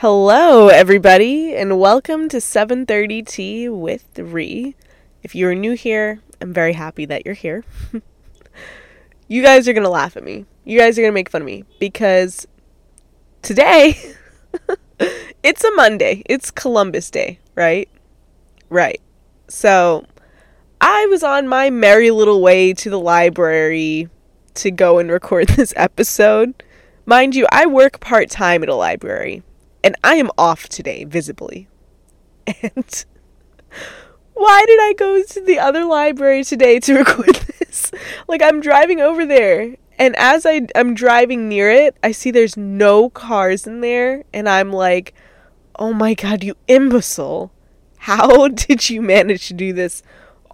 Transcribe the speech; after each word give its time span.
Hello, 0.00 0.68
everybody, 0.68 1.54
and 1.54 1.78
welcome 1.78 2.30
to 2.30 2.38
7:30 2.38 3.20
Tea 3.20 3.68
with 3.68 4.18
Rie. 4.18 4.74
If 5.22 5.34
you're 5.34 5.54
new 5.54 5.72
here, 5.72 6.20
I'm 6.40 6.54
very 6.54 6.72
happy 6.72 7.04
that 7.04 7.26
you're 7.26 7.34
here. 7.34 7.64
you 9.28 9.42
guys 9.42 9.68
are 9.68 9.74
gonna 9.74 9.90
laugh 9.90 10.16
at 10.16 10.24
me. 10.24 10.46
You 10.64 10.78
guys 10.78 10.98
are 10.98 11.02
gonna 11.02 11.12
make 11.12 11.28
fun 11.28 11.42
of 11.42 11.46
me 11.46 11.64
because 11.78 12.48
today 13.42 14.14
it's 15.42 15.64
a 15.64 15.70
Monday. 15.72 16.22
It's 16.24 16.50
Columbus 16.50 17.10
Day, 17.10 17.38
right? 17.54 17.86
Right. 18.70 19.02
So 19.48 20.06
I 20.80 21.04
was 21.10 21.22
on 21.22 21.46
my 21.46 21.68
merry 21.68 22.10
little 22.10 22.40
way 22.40 22.72
to 22.72 22.88
the 22.88 22.98
library 22.98 24.08
to 24.54 24.70
go 24.70 24.98
and 24.98 25.10
record 25.10 25.48
this 25.58 25.74
episode. 25.76 26.62
Mind 27.04 27.34
you, 27.34 27.46
I 27.52 27.66
work 27.66 28.00
part 28.00 28.30
time 28.30 28.62
at 28.62 28.70
a 28.70 28.74
library 28.74 29.42
and 29.82 29.96
I 30.04 30.16
am 30.16 30.30
off 30.36 30.68
today, 30.68 31.04
visibly. 31.04 31.68
And 32.46 33.04
why 34.34 34.64
did 34.66 34.80
I 34.80 34.94
go 34.96 35.22
to 35.22 35.40
the 35.40 35.58
other 35.58 35.84
library 35.84 36.44
today 36.44 36.80
to 36.80 36.94
record 36.98 37.36
this? 37.58 37.90
Like, 38.26 38.42
I'm 38.42 38.60
driving 38.60 39.00
over 39.00 39.24
there, 39.26 39.76
and 39.98 40.16
as 40.16 40.46
I, 40.46 40.66
I'm 40.74 40.94
driving 40.94 41.48
near 41.48 41.70
it, 41.70 41.96
I 42.02 42.12
see 42.12 42.30
there's 42.30 42.56
no 42.56 43.10
cars 43.10 43.66
in 43.66 43.80
there, 43.80 44.24
and 44.32 44.48
I'm 44.48 44.72
like, 44.72 45.14
oh 45.76 45.92
my 45.92 46.14
god, 46.14 46.42
you 46.42 46.54
imbecile. 46.68 47.52
How 47.98 48.48
did 48.48 48.88
you 48.88 49.02
manage 49.02 49.48
to 49.48 49.54
do 49.54 49.72
this 49.72 50.02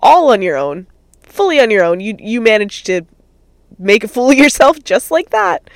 all 0.02 0.32
on 0.32 0.42
your 0.42 0.56
own? 0.56 0.88
Fully 1.22 1.60
on 1.60 1.70
your 1.70 1.84
own. 1.84 2.00
You, 2.00 2.16
you 2.18 2.40
managed 2.40 2.86
to 2.86 3.02
make 3.78 4.02
a 4.04 4.08
fool 4.08 4.30
of 4.30 4.36
yourself 4.36 4.82
just 4.82 5.10
like 5.10 5.30
that. 5.30 5.68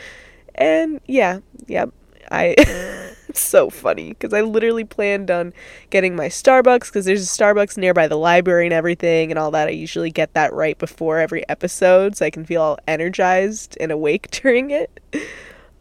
And 0.54 1.00
yeah, 1.06 1.40
yep. 1.66 1.92
Yeah, 2.20 2.28
I. 2.30 2.96
so 3.40 3.70
funny 3.70 4.10
because 4.10 4.32
I 4.32 4.40
literally 4.40 4.84
planned 4.84 5.30
on 5.30 5.52
getting 5.90 6.16
my 6.16 6.26
Starbucks 6.26 6.86
because 6.86 7.04
there's 7.04 7.22
a 7.22 7.38
Starbucks 7.38 7.76
nearby 7.76 8.08
the 8.08 8.16
library 8.16 8.66
and 8.66 8.72
everything 8.72 9.30
and 9.30 9.38
all 9.38 9.50
that. 9.52 9.68
I 9.68 9.72
usually 9.72 10.10
get 10.10 10.34
that 10.34 10.52
right 10.52 10.78
before 10.78 11.18
every 11.18 11.48
episode 11.48 12.16
so 12.16 12.26
I 12.26 12.30
can 12.30 12.44
feel 12.44 12.62
all 12.62 12.78
energized 12.88 13.76
and 13.80 13.92
awake 13.92 14.30
during 14.42 14.70
it. 14.70 15.00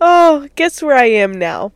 Oh, 0.01 0.47
guess 0.55 0.81
where 0.81 0.95
I 0.95 1.05
am 1.05 1.33
now? 1.33 1.71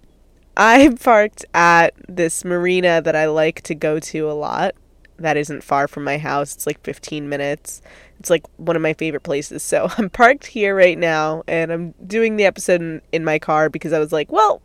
I'm 0.55 0.97
parked 0.97 1.45
at 1.53 1.93
this 2.07 2.45
marina 2.45 3.01
that 3.01 3.15
I 3.15 3.25
like 3.25 3.61
to 3.63 3.75
go 3.75 3.99
to 3.99 4.29
a 4.29 4.33
lot. 4.33 4.75
That 5.17 5.37
isn't 5.37 5.63
far 5.63 5.87
from 5.87 6.03
my 6.03 6.17
house. 6.17 6.53
It's 6.53 6.67
like 6.67 6.81
15 6.83 7.27
minutes. 7.27 7.81
It's 8.19 8.29
like 8.29 8.43
one 8.57 8.75
of 8.75 8.81
my 8.81 8.93
favorite 8.93 9.23
places. 9.23 9.63
So 9.63 9.89
I'm 9.97 10.09
parked 10.09 10.45
here 10.45 10.75
right 10.75 10.97
now 10.97 11.43
and 11.47 11.71
I'm 11.71 11.91
doing 12.05 12.35
the 12.35 12.45
episode 12.45 12.81
in, 12.81 13.01
in 13.11 13.25
my 13.25 13.39
car 13.39 13.69
because 13.69 13.93
I 13.93 13.99
was 13.99 14.11
like, 14.11 14.31
well, 14.31 14.61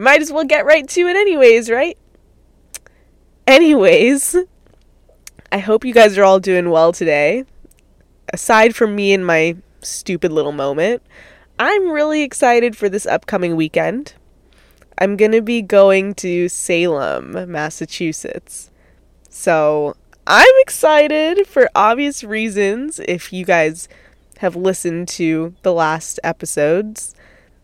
might 0.00 0.22
as 0.22 0.32
well 0.32 0.44
get 0.44 0.64
right 0.64 0.88
to 0.88 1.00
it, 1.02 1.16
anyways, 1.16 1.70
right? 1.70 1.96
Anyways, 3.46 4.36
I 5.52 5.58
hope 5.58 5.84
you 5.84 5.92
guys 5.92 6.16
are 6.16 6.24
all 6.24 6.40
doing 6.40 6.70
well 6.70 6.92
today. 6.92 7.44
Aside 8.32 8.74
from 8.74 8.94
me 8.94 9.12
and 9.12 9.26
my 9.26 9.56
stupid 9.82 10.32
little 10.32 10.52
moment, 10.52 11.02
I'm 11.58 11.90
really 11.90 12.22
excited 12.22 12.76
for 12.76 12.88
this 12.88 13.06
upcoming 13.06 13.56
weekend. 13.56 14.14
I'm 14.98 15.16
going 15.16 15.32
to 15.32 15.42
be 15.42 15.62
going 15.62 16.14
to 16.16 16.48
Salem, 16.48 17.50
Massachusetts. 17.50 18.70
So 19.28 19.96
I'm 20.26 20.54
excited 20.58 21.46
for 21.46 21.68
obvious 21.74 22.22
reasons. 22.22 23.00
If 23.00 23.32
you 23.32 23.44
guys 23.44 23.88
have 24.38 24.56
listened 24.56 25.08
to 25.08 25.54
the 25.62 25.72
last 25.72 26.20
episodes, 26.22 27.14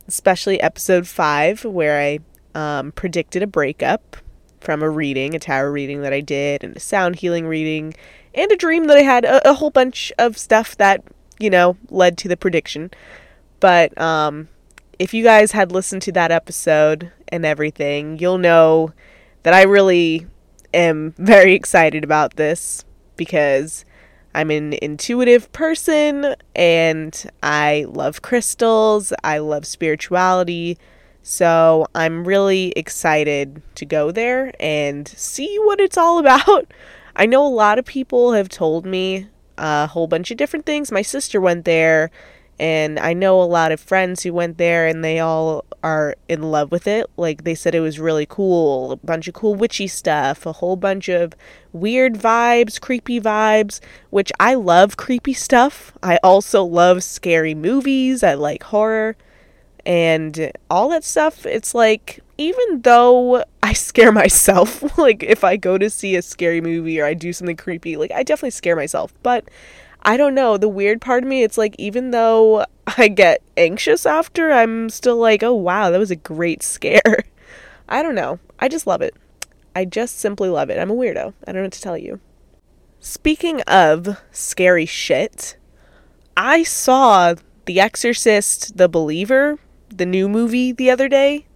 especially 0.09 0.61
episode 0.61 1.07
five, 1.07 1.65
where 1.65 2.01
I 2.01 2.19
um, 2.55 2.93
predicted 2.93 3.43
a 3.43 3.47
breakup 3.47 4.17
from 4.61 4.83
a 4.83 4.91
reading, 4.91 5.35
a 5.35 5.39
tarot 5.39 5.71
reading 5.71 6.03
that 6.03 6.13
I 6.13 6.21
did, 6.21 6.65
and 6.65 6.77
a 6.77 6.81
sound 6.81 7.17
healing 7.17 7.47
reading, 7.47 7.95
and 8.35 8.51
a 8.51 8.57
dream 8.57 8.87
that 8.87 8.97
I 8.97 9.03
had, 9.03 9.25
a, 9.25 9.51
a 9.51 9.55
whole 9.55 9.71
bunch 9.71 10.13
of 10.19 10.37
stuff 10.37 10.77
that, 10.79 11.03
you 11.39 11.51
know, 11.51 11.77
led 11.91 12.19
to 12.19 12.29
the 12.29 12.37
prediction. 12.37 12.91
But 13.61 13.99
um, 14.01 14.49
if 14.99 15.15
you 15.15 15.23
guys 15.23 15.53
had 15.53 15.73
listened 15.73 16.03
to 16.03 16.13
that 16.13 16.33
episode 16.33 17.13
and 17.29 17.45
everything, 17.45 18.19
you'll 18.19 18.39
know 18.39 18.93
that 19.43 19.55
I 19.55 19.63
really 19.63 20.27
am 20.75 21.13
very 21.19 21.55
excited 21.55 22.05
about 22.05 22.37
this 22.37 22.85
because 23.17 23.85
I'm 24.37 24.51
an 24.51 24.75
intuitive 24.83 25.51
person 25.53 26.35
and 26.55 27.31
I 27.43 27.87
love 27.89 28.21
crystals, 28.21 29.11
I 29.25 29.39
love 29.39 29.65
spirituality. 29.65 30.77
So 31.23 31.87
I'm 31.95 32.29
really 32.29 32.75
excited 32.77 33.63
to 33.77 33.87
go 33.87 34.11
there 34.11 34.53
and 34.61 35.09
see 35.09 35.57
what 35.61 35.81
it's 35.81 35.97
all 35.97 36.19
about. 36.27 36.71
I 37.17 37.25
know 37.25 37.47
a 37.47 37.49
lot 37.49 37.79
of 37.79 37.87
people 37.87 38.35
have 38.35 38.51
told 38.51 38.85
me 38.85 39.27
a 39.57 39.87
whole 39.87 40.07
bunch 40.07 40.31
of 40.31 40.37
different 40.37 40.67
things. 40.67 40.93
My 40.93 41.01
sister 41.01 41.41
went 41.41 41.65
there 41.65 42.11
and 42.59 42.99
I 42.99 43.13
know 43.13 43.43
a 43.43 43.45
lot 43.45 43.73
of 43.73 43.81
friends 43.81 44.23
who 44.23 44.33
went 44.33 44.57
there 44.57 44.87
and 44.87 45.05
they 45.05 45.19
all 45.19 45.65
are 45.83 46.17
in 46.29 46.43
love 46.43 46.73
with 46.73 46.87
it. 46.87 47.07
Like 47.17 47.45
they 47.45 47.55
said 47.55 47.75
it 47.75 47.81
was 47.81 47.99
really 47.99 48.27
cool, 48.27 48.93
a 48.93 48.97
bunch 48.97 49.29
of 49.29 49.35
cool 49.35 49.55
witchy 49.55 49.87
stuff, 49.87 50.47
a 50.47 50.53
whole 50.53 50.77
bunch 50.77 51.09
of 51.09 51.35
weird 51.73 52.15
vibes, 52.15 52.81
creepy 52.81 53.21
vibes, 53.21 53.81
which 54.11 54.33
I 54.41 54.55
love 54.55 54.97
creepy 54.97 55.35
stuff. 55.35 55.93
I 56.03 56.19
also 56.23 56.65
love 56.65 57.05
scary 57.05 57.55
movies. 57.55 58.23
I 58.23 58.35
like 58.35 58.63
horror 58.63 59.17
and 59.85 60.51
all 60.71 60.89
that 60.89 61.05
stuff. 61.05 61.45
It's 61.45 61.75
like 61.75 62.21
even 62.39 62.83
though 62.83 63.45
I 63.63 63.75
scare 63.75 64.13
myself, 64.23 64.99
like 64.99 65.23
if 65.23 65.45
I 65.45 65.57
go 65.57 65.77
to 65.77 65.91
see 65.91 66.17
a 66.17 66.23
scary 66.23 66.61
movie 66.63 67.01
or 67.01 67.05
I 67.05 67.15
do 67.15 67.33
something 67.33 67.57
creepy, 67.57 67.97
like 67.97 68.13
I 68.13 68.23
definitely 68.23 68.51
scare 68.51 68.77
myself, 68.77 69.13
but 69.23 69.45
I 70.07 70.17
don't 70.17 70.37
know. 70.37 70.57
The 70.57 70.69
weird 70.69 71.01
part 71.01 71.25
of 71.25 71.29
me, 71.29 71.43
it's 71.43 71.59
like 71.59 71.75
even 71.79 72.13
though 72.13 72.65
I 72.97 73.09
get 73.09 73.43
anxious 73.57 74.07
after, 74.07 74.53
I'm 74.53 74.89
still 74.89 75.17
like, 75.17 75.43
oh 75.43 75.55
wow, 75.55 75.91
that 75.91 75.99
was 75.99 76.13
a 76.13 76.17
great 76.17 76.63
scare. 76.63 77.25
I 77.89 78.03
don't 78.03 78.15
know. 78.15 78.39
I 78.61 78.69
just 78.69 78.87
love 78.87 79.03
it. 79.03 79.15
I 79.75 79.85
just 79.85 80.19
simply 80.19 80.49
love 80.49 80.71
it. 80.71 80.79
I'm 80.79 80.91
a 80.91 80.95
weirdo. 80.95 81.35
I 81.47 81.53
don't 81.53 81.57
know 81.57 81.63
what 81.63 81.73
to 81.73 81.81
tell 81.81 81.99
you. 81.99 82.21
Speaking 83.01 83.61
of 83.63 84.21
scary 84.31 84.87
shit, 84.87 85.57
I 86.37 86.63
saw 86.63 87.35
The 87.67 87.81
Exorcist 87.81 88.77
The 88.77 88.89
Believer, 88.89 89.59
the 89.89 90.07
new 90.07 90.29
movie, 90.29 90.73
the 90.73 90.91
other 90.91 91.09
day. 91.09 91.47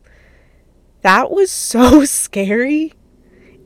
That 1.02 1.30
was 1.30 1.50
so 1.50 2.04
scary. 2.04 2.94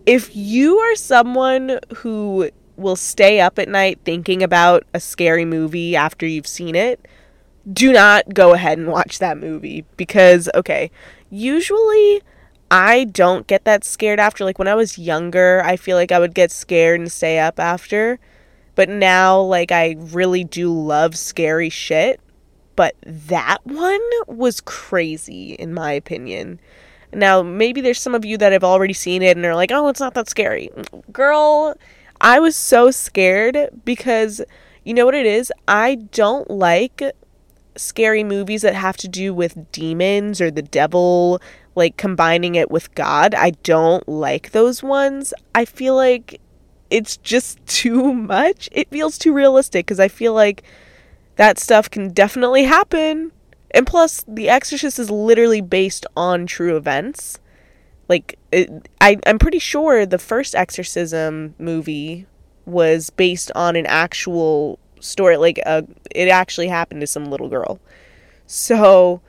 If 0.06 0.36
you 0.36 0.78
are 0.78 0.94
someone 0.94 1.80
who 1.96 2.50
will 2.76 2.96
stay 2.96 3.40
up 3.40 3.58
at 3.58 3.68
night 3.68 4.00
thinking 4.04 4.42
about 4.42 4.84
a 4.92 5.00
scary 5.00 5.44
movie 5.44 5.96
after 5.96 6.26
you've 6.26 6.46
seen 6.46 6.74
it, 6.74 7.06
do 7.72 7.92
not 7.92 8.34
go 8.34 8.52
ahead 8.52 8.78
and 8.78 8.88
watch 8.88 9.18
that 9.18 9.38
movie 9.38 9.84
because, 9.96 10.48
okay, 10.54 10.90
usually 11.30 12.22
I 12.70 13.04
don't 13.04 13.46
get 13.46 13.64
that 13.64 13.84
scared 13.84 14.20
after. 14.20 14.44
Like 14.44 14.58
when 14.58 14.68
I 14.68 14.74
was 14.74 14.98
younger, 14.98 15.62
I 15.64 15.76
feel 15.76 15.96
like 15.96 16.12
I 16.12 16.18
would 16.18 16.34
get 16.34 16.50
scared 16.50 17.00
and 17.00 17.10
stay 17.10 17.38
up 17.38 17.58
after. 17.58 18.18
But 18.74 18.88
now, 18.88 19.40
like, 19.40 19.70
I 19.70 19.96
really 19.98 20.44
do 20.44 20.72
love 20.72 21.16
scary 21.16 21.70
shit. 21.70 22.20
But 22.76 22.96
that 23.04 23.58
one 23.64 24.00
was 24.26 24.60
crazy, 24.60 25.52
in 25.52 25.72
my 25.72 25.92
opinion. 25.92 26.58
Now, 27.12 27.42
maybe 27.42 27.80
there's 27.80 28.00
some 28.00 28.16
of 28.16 28.24
you 28.24 28.36
that 28.38 28.50
have 28.50 28.64
already 28.64 28.94
seen 28.94 29.22
it 29.22 29.36
and 29.36 29.46
are 29.46 29.54
like, 29.54 29.70
oh, 29.70 29.86
it's 29.88 30.00
not 30.00 30.14
that 30.14 30.28
scary. 30.28 30.70
Girl, 31.12 31.76
I 32.24 32.40
was 32.40 32.56
so 32.56 32.90
scared 32.90 33.68
because 33.84 34.40
you 34.82 34.94
know 34.94 35.04
what 35.04 35.14
it 35.14 35.26
is? 35.26 35.52
I 35.68 35.96
don't 35.96 36.50
like 36.50 37.02
scary 37.76 38.24
movies 38.24 38.62
that 38.62 38.74
have 38.74 38.96
to 38.98 39.08
do 39.08 39.34
with 39.34 39.70
demons 39.72 40.40
or 40.40 40.50
the 40.50 40.62
devil, 40.62 41.38
like 41.74 41.98
combining 41.98 42.54
it 42.54 42.70
with 42.70 42.94
God. 42.94 43.34
I 43.34 43.50
don't 43.50 44.08
like 44.08 44.52
those 44.52 44.82
ones. 44.82 45.34
I 45.54 45.66
feel 45.66 45.96
like 45.96 46.40
it's 46.88 47.18
just 47.18 47.64
too 47.66 48.14
much. 48.14 48.70
It 48.72 48.88
feels 48.88 49.18
too 49.18 49.34
realistic 49.34 49.84
because 49.84 50.00
I 50.00 50.08
feel 50.08 50.32
like 50.32 50.62
that 51.36 51.58
stuff 51.58 51.90
can 51.90 52.08
definitely 52.08 52.64
happen. 52.64 53.32
And 53.72 53.86
plus, 53.86 54.24
The 54.26 54.48
Exorcist 54.48 54.98
is 54.98 55.10
literally 55.10 55.60
based 55.60 56.06
on 56.16 56.46
true 56.46 56.74
events 56.78 57.38
like 58.08 58.38
it, 58.52 58.88
I 59.00 59.18
I'm 59.26 59.38
pretty 59.38 59.58
sure 59.58 60.06
the 60.06 60.18
first 60.18 60.54
exorcism 60.54 61.54
movie 61.58 62.26
was 62.66 63.10
based 63.10 63.50
on 63.54 63.76
an 63.76 63.86
actual 63.86 64.78
story 65.00 65.36
like 65.36 65.58
a 65.58 65.68
uh, 65.68 65.82
it 66.14 66.28
actually 66.28 66.68
happened 66.68 67.00
to 67.00 67.06
some 67.06 67.26
little 67.26 67.48
girl. 67.48 67.78
So, 68.46 69.20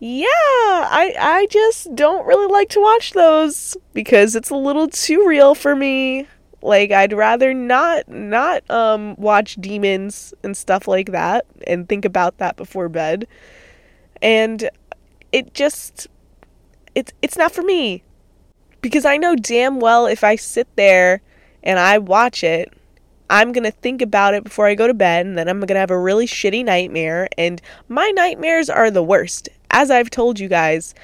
yeah, 0.00 0.26
I 0.28 1.14
I 1.18 1.46
just 1.50 1.94
don't 1.94 2.26
really 2.26 2.50
like 2.52 2.68
to 2.70 2.80
watch 2.80 3.12
those 3.12 3.76
because 3.92 4.34
it's 4.36 4.50
a 4.50 4.56
little 4.56 4.88
too 4.88 5.26
real 5.26 5.54
for 5.54 5.76
me. 5.76 6.26
Like 6.62 6.92
I'd 6.92 7.12
rather 7.12 7.52
not 7.54 8.08
not 8.08 8.68
um 8.70 9.16
watch 9.16 9.56
demons 9.56 10.34
and 10.42 10.56
stuff 10.56 10.88
like 10.88 11.12
that 11.12 11.46
and 11.66 11.88
think 11.88 12.04
about 12.04 12.38
that 12.38 12.56
before 12.56 12.88
bed. 12.88 13.26
And 14.22 14.70
it 15.32 15.54
just 15.54 16.08
it's 16.94 17.12
it's 17.22 17.36
not 17.36 17.52
for 17.52 17.62
me. 17.62 18.02
Because 18.84 19.06
I 19.06 19.16
know 19.16 19.34
damn 19.34 19.80
well 19.80 20.04
if 20.04 20.22
I 20.22 20.36
sit 20.36 20.68
there 20.76 21.22
and 21.62 21.78
I 21.78 21.96
watch 21.96 22.44
it, 22.44 22.70
I'm 23.30 23.50
going 23.50 23.64
to 23.64 23.70
think 23.70 24.02
about 24.02 24.34
it 24.34 24.44
before 24.44 24.66
I 24.66 24.74
go 24.74 24.86
to 24.86 24.92
bed 24.92 25.24
and 25.24 25.38
then 25.38 25.48
I'm 25.48 25.58
going 25.60 25.68
to 25.68 25.80
have 25.80 25.90
a 25.90 25.98
really 25.98 26.26
shitty 26.26 26.62
nightmare 26.62 27.26
and 27.38 27.62
my 27.88 28.10
nightmares 28.10 28.68
are 28.68 28.90
the 28.90 29.02
worst. 29.02 29.48
As 29.70 29.90
I've 29.90 30.10
told 30.10 30.38
you 30.38 30.48
guys, 30.48 30.94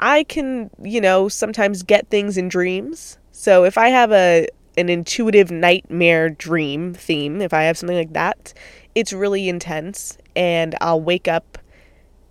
I 0.00 0.24
can, 0.24 0.68
you 0.82 1.00
know, 1.00 1.28
sometimes 1.28 1.84
get 1.84 2.08
things 2.08 2.36
in 2.36 2.48
dreams. 2.48 3.18
So 3.30 3.62
if 3.62 3.78
I 3.78 3.90
have 3.90 4.10
a 4.10 4.48
an 4.76 4.88
intuitive 4.88 5.52
nightmare 5.52 6.30
dream 6.30 6.92
theme, 6.92 7.40
if 7.40 7.52
I 7.52 7.62
have 7.62 7.78
something 7.78 7.96
like 7.96 8.14
that, 8.14 8.52
it's 8.96 9.12
really 9.12 9.48
intense 9.48 10.18
and 10.34 10.74
I'll 10.80 11.00
wake 11.00 11.28
up 11.28 11.57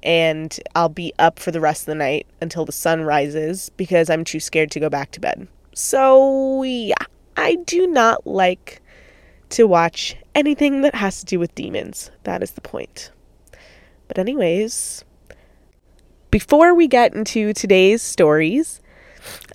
and 0.04 0.60
I'll 0.76 0.90
be 0.90 1.14
up 1.20 1.40
for 1.40 1.52
the 1.52 1.60
rest 1.60 1.84
of 1.84 1.88
the 1.88 1.96
night 1.96 2.28
until 2.42 2.66
the 2.66 2.72
sun 2.72 3.02
rises 3.04 3.70
because 3.78 4.10
I'm 4.10 4.24
too 4.24 4.40
scared 4.40 4.72
to 4.72 4.80
go 4.80 4.90
back 4.90 5.12
to 5.12 5.20
bed. 5.20 5.48
So, 5.74 6.64
yeah, 6.64 6.96
I 7.36 7.56
do 7.66 7.88
not 7.88 8.26
like 8.26 8.82
to 9.50 9.66
watch 9.66 10.16
anything 10.36 10.82
that 10.82 10.96
has 10.96 11.20
to 11.20 11.26
do 11.26 11.40
with 11.40 11.56
demons. 11.56 12.12
That 12.24 12.44
is 12.44 12.52
the 12.52 12.62
point. 12.62 13.12
But, 14.08 14.18
anyways, 14.18 15.04
before 16.32 16.74
we 16.74 16.88
get 16.88 17.14
into 17.14 17.54
today's 17.54 18.02
stories, 18.02 18.82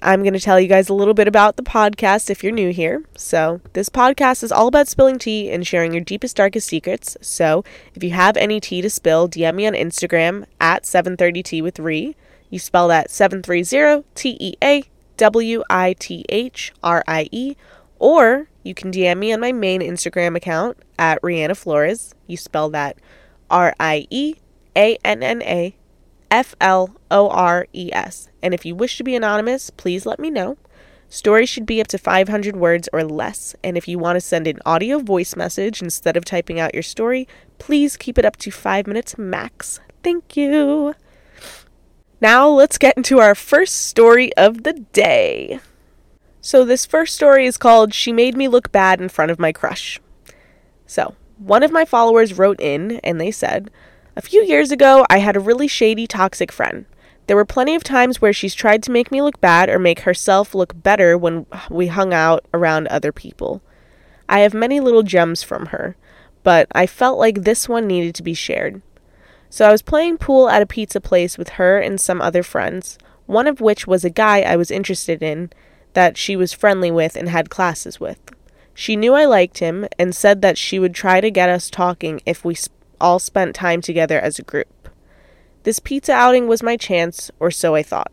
I'm 0.04 0.22
going 0.22 0.32
to 0.32 0.40
tell 0.40 0.58
you 0.58 0.66
guys 0.66 0.88
a 0.88 0.94
little 0.94 1.14
bit 1.14 1.28
about 1.28 1.56
the 1.56 1.62
podcast 1.62 2.28
if 2.28 2.42
you're 2.42 2.52
new 2.52 2.72
here. 2.72 3.04
So, 3.16 3.60
this 3.72 3.88
podcast 3.88 4.42
is 4.42 4.50
all 4.50 4.66
about 4.66 4.88
spilling 4.88 5.16
tea 5.16 5.48
and 5.48 5.64
sharing 5.64 5.92
your 5.92 6.02
deepest, 6.02 6.36
darkest 6.36 6.66
secrets. 6.66 7.16
So, 7.20 7.62
if 7.94 8.02
you 8.02 8.10
have 8.10 8.36
any 8.36 8.58
tea 8.58 8.82
to 8.82 8.90
spill, 8.90 9.28
DM 9.28 9.54
me 9.54 9.66
on 9.68 9.74
Instagram 9.74 10.44
at 10.60 10.82
730tea 10.82 11.62
with 11.62 11.78
Rie. 11.78 12.16
You 12.50 12.58
spell 12.58 12.88
that 12.88 13.12
730 13.12 14.04
T 14.16 14.36
E 14.40 14.54
A 14.60 14.82
W 15.18 15.62
I 15.70 15.92
T 15.92 16.24
H 16.28 16.72
R 16.82 17.04
I 17.06 17.28
E. 17.30 17.54
Or 18.00 18.48
you 18.64 18.74
can 18.74 18.90
DM 18.90 19.18
me 19.18 19.32
on 19.32 19.38
my 19.38 19.52
main 19.52 19.80
Instagram 19.82 20.36
account 20.36 20.78
at 20.98 21.22
Rieanna 21.22 21.56
Flores. 21.56 22.12
You 22.26 22.36
spell 22.36 22.70
that 22.70 22.96
R 23.48 23.72
I 23.78 24.08
E 24.10 24.34
A 24.74 24.98
N 25.04 25.22
N 25.22 25.42
A 25.42 25.76
F 26.32 26.56
L 26.62 26.96
O 27.10 27.28
R 27.28 27.66
E 27.74 27.90
S. 27.92 28.30
And 28.42 28.54
if 28.54 28.64
you 28.64 28.74
wish 28.74 28.96
to 28.96 29.04
be 29.04 29.14
anonymous, 29.14 29.68
please 29.68 30.06
let 30.06 30.18
me 30.18 30.30
know. 30.30 30.56
Stories 31.10 31.50
should 31.50 31.66
be 31.66 31.78
up 31.78 31.88
to 31.88 31.98
500 31.98 32.56
words 32.56 32.88
or 32.90 33.04
less. 33.04 33.54
And 33.62 33.76
if 33.76 33.86
you 33.86 33.98
want 33.98 34.16
to 34.16 34.20
send 34.20 34.46
an 34.46 34.58
audio 34.64 34.98
voice 34.98 35.36
message 35.36 35.82
instead 35.82 36.16
of 36.16 36.24
typing 36.24 36.58
out 36.58 36.72
your 36.72 36.82
story, 36.82 37.28
please 37.58 37.98
keep 37.98 38.16
it 38.16 38.24
up 38.24 38.38
to 38.38 38.50
five 38.50 38.86
minutes 38.86 39.18
max. 39.18 39.78
Thank 40.02 40.34
you. 40.34 40.94
Now 42.22 42.48
let's 42.48 42.78
get 42.78 42.96
into 42.96 43.18
our 43.18 43.34
first 43.34 43.88
story 43.88 44.34
of 44.34 44.62
the 44.62 44.72
day. 44.72 45.60
So, 46.40 46.64
this 46.64 46.86
first 46.86 47.14
story 47.14 47.44
is 47.44 47.58
called 47.58 47.92
She 47.92 48.10
Made 48.10 48.36
Me 48.36 48.48
Look 48.48 48.72
Bad 48.72 49.02
in 49.02 49.10
Front 49.10 49.30
of 49.30 49.38
My 49.38 49.52
Crush. 49.52 50.00
So, 50.86 51.14
one 51.36 51.62
of 51.62 51.70
my 51.70 51.84
followers 51.84 52.38
wrote 52.38 52.60
in 52.60 53.00
and 53.04 53.20
they 53.20 53.30
said, 53.30 53.70
a 54.16 54.22
few 54.22 54.42
years 54.42 54.70
ago, 54.70 55.06
I 55.08 55.18
had 55.18 55.36
a 55.36 55.40
really 55.40 55.68
shady, 55.68 56.06
toxic 56.06 56.52
friend. 56.52 56.84
There 57.26 57.36
were 57.36 57.44
plenty 57.44 57.74
of 57.74 57.84
times 57.84 58.20
where 58.20 58.32
she's 58.32 58.54
tried 58.54 58.82
to 58.82 58.90
make 58.90 59.10
me 59.10 59.22
look 59.22 59.40
bad 59.40 59.70
or 59.70 59.78
make 59.78 60.00
herself 60.00 60.54
look 60.54 60.80
better 60.82 61.16
when 61.16 61.46
we 61.70 61.86
hung 61.86 62.12
out 62.12 62.44
around 62.52 62.88
other 62.88 63.12
people. 63.12 63.62
I 64.28 64.40
have 64.40 64.54
many 64.54 64.80
little 64.80 65.02
gems 65.02 65.42
from 65.42 65.66
her, 65.66 65.96
but 66.42 66.66
I 66.72 66.86
felt 66.86 67.18
like 67.18 67.42
this 67.42 67.68
one 67.68 67.86
needed 67.86 68.14
to 68.16 68.22
be 68.22 68.34
shared. 68.34 68.82
So 69.48 69.68
I 69.68 69.72
was 69.72 69.82
playing 69.82 70.18
pool 70.18 70.48
at 70.48 70.62
a 70.62 70.66
pizza 70.66 71.00
place 71.00 71.38
with 71.38 71.50
her 71.50 71.78
and 71.78 72.00
some 72.00 72.20
other 72.20 72.42
friends, 72.42 72.98
one 73.26 73.46
of 73.46 73.60
which 73.60 73.86
was 73.86 74.04
a 74.04 74.10
guy 74.10 74.40
I 74.40 74.56
was 74.56 74.70
interested 74.70 75.22
in 75.22 75.50
that 75.92 76.16
she 76.16 76.36
was 76.36 76.52
friendly 76.52 76.90
with 76.90 77.16
and 77.16 77.28
had 77.28 77.50
classes 77.50 78.00
with. 78.00 78.18
She 78.74 78.96
knew 78.96 79.14
I 79.14 79.26
liked 79.26 79.58
him 79.58 79.86
and 79.98 80.14
said 80.14 80.40
that 80.42 80.56
she 80.56 80.78
would 80.78 80.94
try 80.94 81.20
to 81.20 81.30
get 81.30 81.50
us 81.50 81.70
talking 81.70 82.20
if 82.24 82.44
we 82.44 82.56
all 83.02 83.18
spent 83.18 83.54
time 83.54 83.82
together 83.82 84.18
as 84.18 84.38
a 84.38 84.42
group. 84.42 84.88
This 85.64 85.78
pizza 85.78 86.12
outing 86.12 86.48
was 86.48 86.62
my 86.62 86.76
chance, 86.76 87.30
or 87.38 87.50
so 87.50 87.74
I 87.74 87.82
thought. 87.82 88.12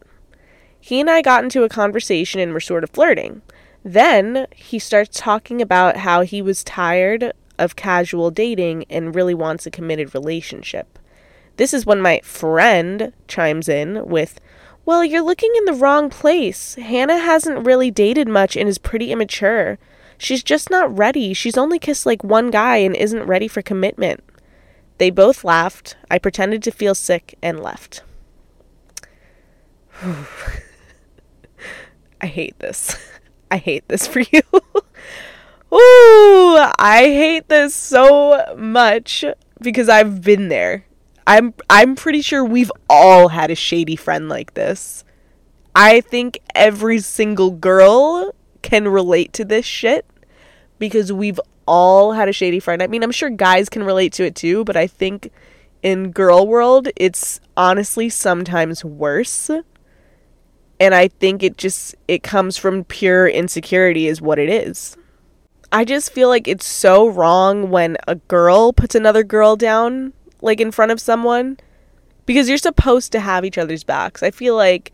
He 0.79 0.99
and 0.99 1.09
I 1.09 1.21
got 1.21 1.43
into 1.43 1.63
a 1.63 1.69
conversation 1.69 2.41
and 2.41 2.51
were 2.51 2.59
sort 2.59 2.83
of 2.83 2.89
flirting. 2.89 3.41
Then 3.83 4.47
he 4.55 4.79
starts 4.79 5.19
talking 5.19 5.61
about 5.61 5.97
how 5.97 6.21
he 6.21 6.41
was 6.41 6.63
tired 6.63 7.31
of 7.57 7.75
casual 7.75 8.31
dating 8.31 8.85
and 8.89 9.15
really 9.15 9.33
wants 9.33 9.65
a 9.65 9.71
committed 9.71 10.13
relationship. 10.13 10.99
This 11.57 11.73
is 11.73 11.85
when 11.85 12.01
my 12.01 12.21
friend 12.23 13.13
chimes 13.27 13.67
in 13.67 14.05
with, 14.07 14.39
Well, 14.85 15.03
you're 15.03 15.21
looking 15.21 15.53
in 15.57 15.65
the 15.65 15.73
wrong 15.73 16.09
place. 16.09 16.75
Hannah 16.75 17.19
hasn't 17.19 17.65
really 17.65 17.91
dated 17.91 18.27
much 18.27 18.55
and 18.55 18.69
is 18.69 18.77
pretty 18.77 19.11
immature. 19.11 19.77
She's 20.17 20.43
just 20.43 20.69
not 20.69 20.97
ready. 20.97 21.33
She's 21.33 21.57
only 21.57 21.79
kissed 21.79 22.05
like 22.05 22.23
one 22.23 22.49
guy 22.49 22.77
and 22.77 22.95
isn't 22.95 23.23
ready 23.23 23.47
for 23.47 23.61
commitment. 23.61 24.23
They 24.99 25.09
both 25.09 25.43
laughed. 25.45 25.95
I 26.11 26.19
pretended 26.19 26.61
to 26.63 26.71
feel 26.71 26.93
sick 26.93 27.35
and 27.41 27.59
left. 27.59 28.03
I 32.21 32.27
hate 32.27 32.59
this. 32.59 32.97
I 33.51 33.57
hate 33.57 33.87
this 33.87 34.05
for 34.05 34.19
you. 34.19 34.41
Ooh, 35.73 36.57
I 36.77 37.03
hate 37.05 37.47
this 37.47 37.73
so 37.73 38.55
much 38.57 39.23
because 39.61 39.87
I've 39.87 40.21
been 40.21 40.49
there. 40.49 40.85
I'm 41.25 41.53
I'm 41.69 41.95
pretty 41.95 42.21
sure 42.21 42.43
we've 42.43 42.71
all 42.89 43.29
had 43.29 43.51
a 43.51 43.55
shady 43.55 43.95
friend 43.95 44.27
like 44.29 44.53
this. 44.53 45.05
I 45.75 46.01
think 46.01 46.39
every 46.53 46.99
single 46.99 47.51
girl 47.51 48.35
can 48.63 48.87
relate 48.87 49.31
to 49.33 49.45
this 49.45 49.65
shit 49.65 50.05
because 50.77 51.13
we've 51.13 51.39
all 51.69 52.13
had 52.13 52.27
a 52.27 52.33
shady 52.33 52.59
friend. 52.59 52.81
I 52.81 52.87
mean, 52.87 53.03
I'm 53.03 53.11
sure 53.11 53.29
guys 53.29 53.69
can 53.69 53.83
relate 53.83 54.11
to 54.13 54.25
it 54.25 54.35
too, 54.35 54.63
but 54.63 54.75
I 54.75 54.87
think 54.87 55.31
in 55.83 56.11
girl 56.11 56.47
world, 56.47 56.89
it's 56.95 57.39
honestly 57.55 58.09
sometimes 58.09 58.83
worse. 58.83 59.51
And 60.79 60.95
I 60.95 61.09
think 61.09 61.43
it 61.43 61.57
just 61.57 61.95
it 62.07 62.23
comes 62.23 62.57
from 62.57 62.85
pure 62.85 63.27
insecurity 63.27 64.07
is 64.07 64.19
what 64.19 64.39
it 64.39 64.49
is. 64.49 64.97
I 65.71 65.85
just 65.85 66.11
feel 66.11 66.27
like 66.27 66.47
it's 66.47 66.65
so 66.65 67.07
wrong 67.07 67.69
when 67.69 67.97
a 68.07 68.15
girl 68.15 68.73
puts 68.73 68.95
another 68.95 69.23
girl 69.23 69.55
down 69.55 70.13
like 70.41 70.59
in 70.59 70.71
front 70.71 70.91
of 70.91 70.99
someone 70.99 71.59
because 72.25 72.49
you're 72.49 72.57
supposed 72.57 73.11
to 73.11 73.19
have 73.19 73.45
each 73.45 73.59
other's 73.59 73.83
backs. 73.83 74.23
I 74.23 74.31
feel 74.31 74.55
like 74.55 74.91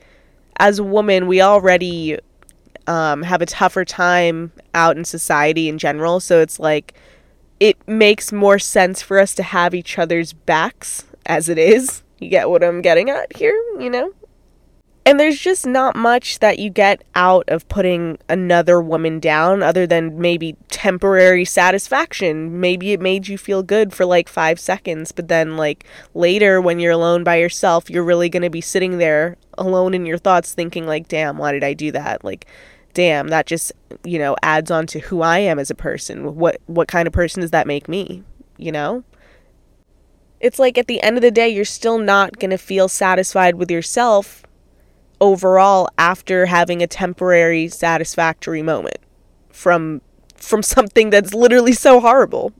as 0.57 0.81
women, 0.81 1.27
we 1.27 1.41
already 1.41 2.19
um, 2.87 3.23
have 3.23 3.41
a 3.41 3.45
tougher 3.45 3.85
time 3.85 4.51
out 4.73 4.97
in 4.97 5.05
society 5.05 5.69
in 5.69 5.77
general. 5.77 6.19
So 6.19 6.41
it's 6.41 6.59
like 6.59 6.93
it 7.59 7.77
makes 7.87 8.31
more 8.31 8.59
sense 8.59 9.01
for 9.01 9.19
us 9.19 9.33
to 9.35 9.43
have 9.43 9.73
each 9.73 9.97
other's 9.97 10.33
backs 10.33 11.05
as 11.25 11.49
it 11.49 11.57
is. 11.57 12.03
You 12.19 12.29
get 12.29 12.49
what 12.49 12.63
I'm 12.63 12.81
getting 12.81 13.09
at 13.09 13.35
here, 13.35 13.55
you 13.79 13.89
know? 13.89 14.13
And 15.07 15.19
there's 15.19 15.39
just 15.39 15.67
not 15.67 15.95
much 15.95 16.39
that 16.39 16.57
you 16.57 16.71
get 16.71 17.03
out 17.13 17.47
of 17.47 17.67
putting 17.67 18.17
another 18.27 18.81
woman 18.81 19.19
down 19.19 19.61
other 19.61 19.85
than 19.85 20.19
maybe 20.19 20.57
temporary 20.69 21.45
satisfaction. 21.45 22.59
Maybe 22.59 22.91
it 22.91 22.99
made 22.99 23.27
you 23.27 23.37
feel 23.37 23.61
good 23.61 23.93
for 23.93 24.03
like 24.03 24.27
five 24.27 24.59
seconds, 24.59 25.11
but 25.11 25.27
then, 25.27 25.57
like, 25.57 25.85
later 26.15 26.59
when 26.59 26.79
you're 26.79 26.91
alone 26.91 27.23
by 27.23 27.35
yourself, 27.35 27.87
you're 27.87 28.03
really 28.03 28.29
going 28.29 28.41
to 28.41 28.49
be 28.49 28.61
sitting 28.61 28.97
there 28.97 29.37
alone 29.59 29.93
in 29.93 30.07
your 30.07 30.17
thoughts 30.17 30.55
thinking, 30.55 30.87
like, 30.87 31.07
damn, 31.07 31.37
why 31.37 31.51
did 31.51 31.63
I 31.63 31.75
do 31.75 31.91
that? 31.91 32.23
Like, 32.23 32.47
damn, 32.95 33.27
that 33.27 33.45
just, 33.45 33.71
you 34.03 34.17
know, 34.17 34.35
adds 34.41 34.71
on 34.71 34.87
to 34.87 34.99
who 34.99 35.21
I 35.21 35.37
am 35.37 35.59
as 35.59 35.69
a 35.69 35.75
person. 35.75 36.35
What 36.35 36.59
what 36.65 36.87
kind 36.87 37.05
of 37.07 37.13
person 37.13 37.41
does 37.41 37.51
that 37.51 37.67
make 37.67 37.87
me, 37.87 38.23
you 38.57 38.71
know? 38.71 39.03
It's 40.39 40.57
like 40.57 40.79
at 40.79 40.87
the 40.87 41.01
end 41.01 41.17
of 41.17 41.21
the 41.21 41.31
day, 41.31 41.47
you're 41.47 41.65
still 41.65 41.99
not 41.99 42.39
going 42.39 42.49
to 42.49 42.57
feel 42.57 42.87
satisfied 42.87 43.55
with 43.55 43.69
yourself 43.69 44.43
overall 45.21 45.87
after 45.97 46.47
having 46.47 46.81
a 46.81 46.87
temporary 46.87 47.67
satisfactory 47.67 48.63
moment 48.63 48.97
from 49.49 50.01
from 50.35 50.63
something 50.75 51.11
that's 51.11 51.33
literally 51.33 51.73
so 51.73 51.99
horrible. 51.99 52.53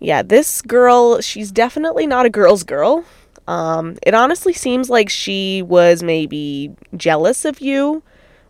Yeah, 0.00 0.22
this 0.22 0.62
girl, 0.62 1.20
she's 1.20 1.50
definitely 1.50 2.06
not 2.06 2.26
a 2.26 2.30
girl's 2.30 2.62
girl. 2.62 3.04
Um, 3.48 3.96
it 4.02 4.14
honestly 4.14 4.52
seems 4.52 4.90
like 4.90 5.08
she 5.08 5.62
was 5.62 6.02
maybe 6.02 6.70
jealous 6.96 7.44
of 7.44 7.60
you 7.60 8.02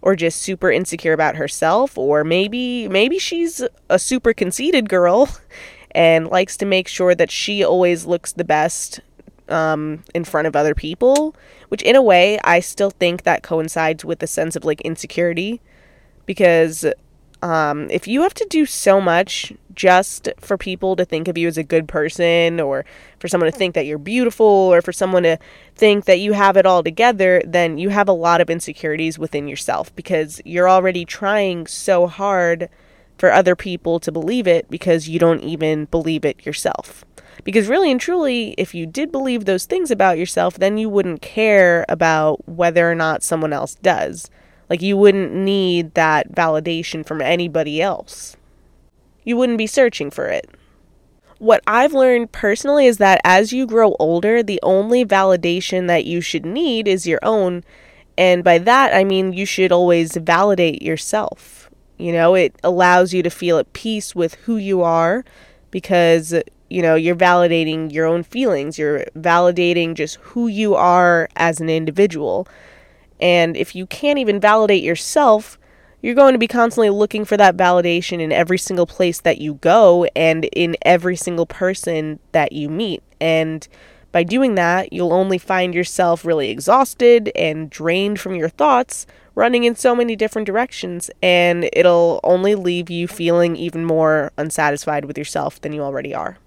or 0.02 0.17
just 0.17 0.40
super 0.40 0.71
insecure 0.71 1.12
about 1.12 1.37
herself 1.37 1.97
or 1.99 2.25
maybe 2.25 2.88
maybe 2.88 3.19
she's 3.19 3.62
a 3.88 3.99
super 3.99 4.33
conceited 4.33 4.88
girl 4.88 5.28
and 5.93 6.28
likes 6.28 6.57
to 6.57 6.67
make 6.67 6.88
sure 6.88 7.14
that 7.14 7.31
she 7.31 7.64
always 7.64 8.07
looks 8.07 8.33
the 8.33 8.45
best 8.45 9.00
um, 9.49 10.02
in 10.14 10.25
front 10.25 10.47
of 10.47 10.55
other 10.55 10.75
people 10.75 11.35
which 11.69 11.83
in 11.83 11.97
a 11.97 12.02
way 12.02 12.38
i 12.45 12.61
still 12.61 12.90
think 12.90 13.23
that 13.23 13.43
coincides 13.43 14.05
with 14.05 14.23
a 14.23 14.26
sense 14.26 14.57
of 14.57 14.64
like 14.64 14.81
insecurity 14.83 15.61
because 16.26 16.85
Um, 17.40 17.88
if 17.90 18.09
you 18.09 18.23
have 18.23 18.35
to 18.35 18.47
do 18.50 18.67
so 18.67 19.00
much 19.00 19.52
just 19.78 20.28
for 20.40 20.58
people 20.58 20.97
to 20.97 21.04
think 21.04 21.28
of 21.28 21.38
you 21.38 21.47
as 21.47 21.56
a 21.56 21.62
good 21.62 21.87
person, 21.88 22.61
or 22.61 22.85
for 23.18 23.28
someone 23.28 23.50
to 23.50 23.56
think 23.56 23.75
that 23.75 23.87
you're 23.87 23.97
beautiful, 23.97 24.44
or 24.44 24.82
for 24.82 24.92
someone 24.92 25.23
to 25.23 25.38
think 25.76 26.04
that 26.04 26.18
you 26.18 26.32
have 26.32 26.56
it 26.56 26.66
all 26.66 26.82
together, 26.82 27.40
then 27.47 27.78
you 27.78 27.88
have 27.88 28.08
a 28.08 28.12
lot 28.12 28.40
of 28.40 28.50
insecurities 28.50 29.18
within 29.18 29.47
yourself 29.47 29.94
because 29.94 30.42
you're 30.44 30.68
already 30.68 31.04
trying 31.04 31.66
so 31.66 32.08
hard 32.08 32.68
for 33.16 33.32
other 33.32 33.56
people 33.56 34.00
to 34.00 34.12
believe 34.12 34.47
it 34.47 34.68
because 34.68 35.08
you 35.08 35.18
don't 35.18 35.40
even 35.40 35.85
believe 35.87 36.25
it 36.25 36.44
yourself. 36.44 37.04
Because 37.44 37.68
really 37.68 37.90
and 37.90 38.00
truly, 38.00 38.54
if 38.58 38.75
you 38.75 38.85
did 38.85 39.12
believe 39.12 39.44
those 39.44 39.64
things 39.64 39.90
about 39.92 40.18
yourself, 40.18 40.58
then 40.58 40.76
you 40.76 40.88
wouldn't 40.88 41.23
care 41.23 41.85
about 41.88 42.47
whether 42.49 42.90
or 42.90 42.97
not 42.97 43.23
someone 43.23 43.52
else 43.52 43.76
does. 43.76 44.28
Like, 44.68 44.82
you 44.82 44.97
wouldn't 44.97 45.32
need 45.32 45.94
that 45.94 46.32
validation 46.32 47.06
from 47.06 47.23
anybody 47.23 47.80
else. 47.80 48.37
You 49.28 49.37
wouldn't 49.37 49.58
be 49.58 49.66
searching 49.66 50.11
for 50.11 50.28
it. 50.28 50.49
What 51.37 51.62
I've 51.66 51.92
learned 51.92 52.32
personally 52.32 52.87
is 52.87 52.97
that 52.97 53.20
as 53.25 53.52
you 53.52 53.66
grow 53.66 53.94
older, 53.99 54.42
the 54.42 54.58
only 54.62 55.04
validation 55.04 55.87
that 55.87 56.06
you 56.06 56.23
should 56.23 56.47
need 56.47 56.88
is 56.88 57.06
your 57.06 57.18
own. 57.23 57.62
And 58.16 58.42
by 58.42 58.56
that, 58.56 58.94
I 58.94 59.04
mean 59.04 59.35
you 59.35 59.44
should 59.44 59.70
always 59.70 60.16
validate 60.16 60.80
yourself. 60.80 61.68
You 61.99 62.11
know, 62.11 62.35
it 62.37 62.58
allows 62.64 63.12
you 63.12 63.23
to 63.23 63.28
feel 63.28 63.58
at 63.58 63.70
peace 63.75 64.14
with 64.14 64.37
who 64.47 64.56
you 64.56 64.80
are 64.80 65.26
because, 65.70 66.32
you 66.70 66.80
know, 66.80 66.94
you're 66.94 67.14
validating 67.14 67.92
your 67.92 68.06
own 68.06 68.23
feelings. 68.23 68.78
You're 68.78 69.04
validating 69.14 69.92
just 69.92 70.16
who 70.16 70.47
you 70.47 70.75
are 70.75 71.28
as 71.37 71.61
an 71.61 71.68
individual. 71.68 72.49
And 73.20 73.58
if 73.58 73.75
you 73.75 73.85
can't 73.85 74.18
even 74.18 74.40
validate 74.40 74.82
yourself, 74.82 75.58
you're 76.02 76.14
going 76.14 76.33
to 76.33 76.38
be 76.38 76.47
constantly 76.47 76.90
looking 76.90 77.25
for 77.25 77.37
that 77.37 77.57
validation 77.57 78.21
in 78.21 78.33
every 78.33 78.59
single 78.59 78.87
place 78.87 79.21
that 79.21 79.38
you 79.38 79.55
go 79.55 80.05
and 80.14 80.45
in 80.52 80.76
every 80.83 81.17
single 81.17 81.47
person 81.47 82.19
that 82.33 82.52
you 82.52 82.69
meet. 82.69 83.02
And 83.21 83.67
by 84.12 84.23
doing 84.23 84.55
that, 84.55 84.93
you'll 84.93 85.12
only 85.12 85.38
find 85.38 85.75
yourself 85.75 86.25
really 86.25 86.50
exhausted 86.50 87.31
and 87.35 87.69
drained 87.69 88.21
from 88.21 88.35
your 88.35 88.49
thoughts, 88.49 89.07
running 89.35 89.64
in 89.64 89.75
so 89.75 89.95
many 89.95 90.17
different 90.17 90.47
directions, 90.47 91.11
and 91.23 91.69
it'll 91.73 92.21
only 92.25 92.55
leave 92.55 92.90
you 92.90 93.07
feeling 93.07 93.57
even 93.57 93.85
more 93.85 94.33
unsatisfied 94.38 95.05
with 95.05 95.19
yourself 95.19 95.61
than 95.61 95.73
you 95.73 95.83
already 95.83 96.14
are. 96.14 96.38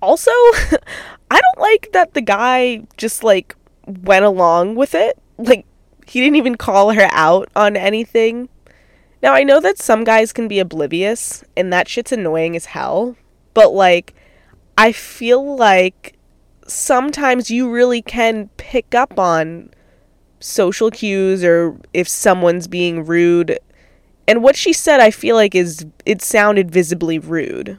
Also, 0.00 0.30
I 1.30 1.40
don't 1.40 1.58
like 1.58 1.90
that 1.92 2.14
the 2.14 2.20
guy 2.20 2.82
just 2.96 3.24
like 3.24 3.56
went 3.86 4.24
along 4.24 4.76
with 4.76 4.94
it 4.94 5.18
like 5.38 5.66
he 6.06 6.20
didn't 6.20 6.36
even 6.36 6.56
call 6.56 6.92
her 6.92 7.08
out 7.10 7.48
on 7.56 7.76
anything. 7.76 8.48
Now 9.22 9.32
I 9.32 9.42
know 9.42 9.60
that 9.60 9.78
some 9.78 10.04
guys 10.04 10.32
can 10.32 10.48
be 10.48 10.58
oblivious 10.58 11.44
and 11.56 11.72
that 11.72 11.88
shit's 11.88 12.12
annoying 12.12 12.56
as 12.56 12.66
hell, 12.66 13.16
but 13.54 13.72
like 13.72 14.14
I 14.76 14.92
feel 14.92 15.56
like 15.56 16.16
sometimes 16.66 17.50
you 17.50 17.70
really 17.70 18.02
can 18.02 18.48
pick 18.56 18.94
up 18.94 19.18
on 19.18 19.70
social 20.40 20.90
cues 20.90 21.42
or 21.42 21.78
if 21.94 22.08
someone's 22.08 22.68
being 22.68 23.04
rude. 23.04 23.58
And 24.28 24.42
what 24.42 24.56
she 24.56 24.72
said 24.72 25.00
I 25.00 25.10
feel 25.10 25.36
like 25.36 25.54
is 25.54 25.86
it 26.04 26.20
sounded 26.20 26.70
visibly 26.70 27.18
rude. 27.18 27.78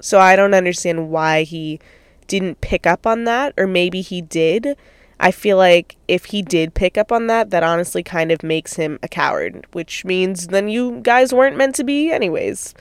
So 0.00 0.18
I 0.18 0.36
don't 0.36 0.54
understand 0.54 1.10
why 1.10 1.42
he 1.42 1.80
didn't 2.26 2.60
pick 2.60 2.86
up 2.86 3.06
on 3.06 3.24
that 3.24 3.54
or 3.56 3.66
maybe 3.66 4.00
he 4.00 4.20
did 4.22 4.76
I 5.18 5.30
feel 5.30 5.56
like 5.56 5.96
if 6.08 6.26
he 6.26 6.42
did 6.42 6.74
pick 6.74 6.98
up 6.98 7.10
on 7.10 7.26
that, 7.28 7.50
that 7.50 7.62
honestly 7.62 8.02
kind 8.02 8.30
of 8.30 8.42
makes 8.42 8.74
him 8.74 8.98
a 9.02 9.08
coward, 9.08 9.66
which 9.72 10.04
means 10.04 10.48
then 10.48 10.68
you 10.68 11.00
guys 11.02 11.32
weren't 11.32 11.56
meant 11.56 11.74
to 11.76 11.84
be, 11.84 12.10
anyways. 12.10 12.74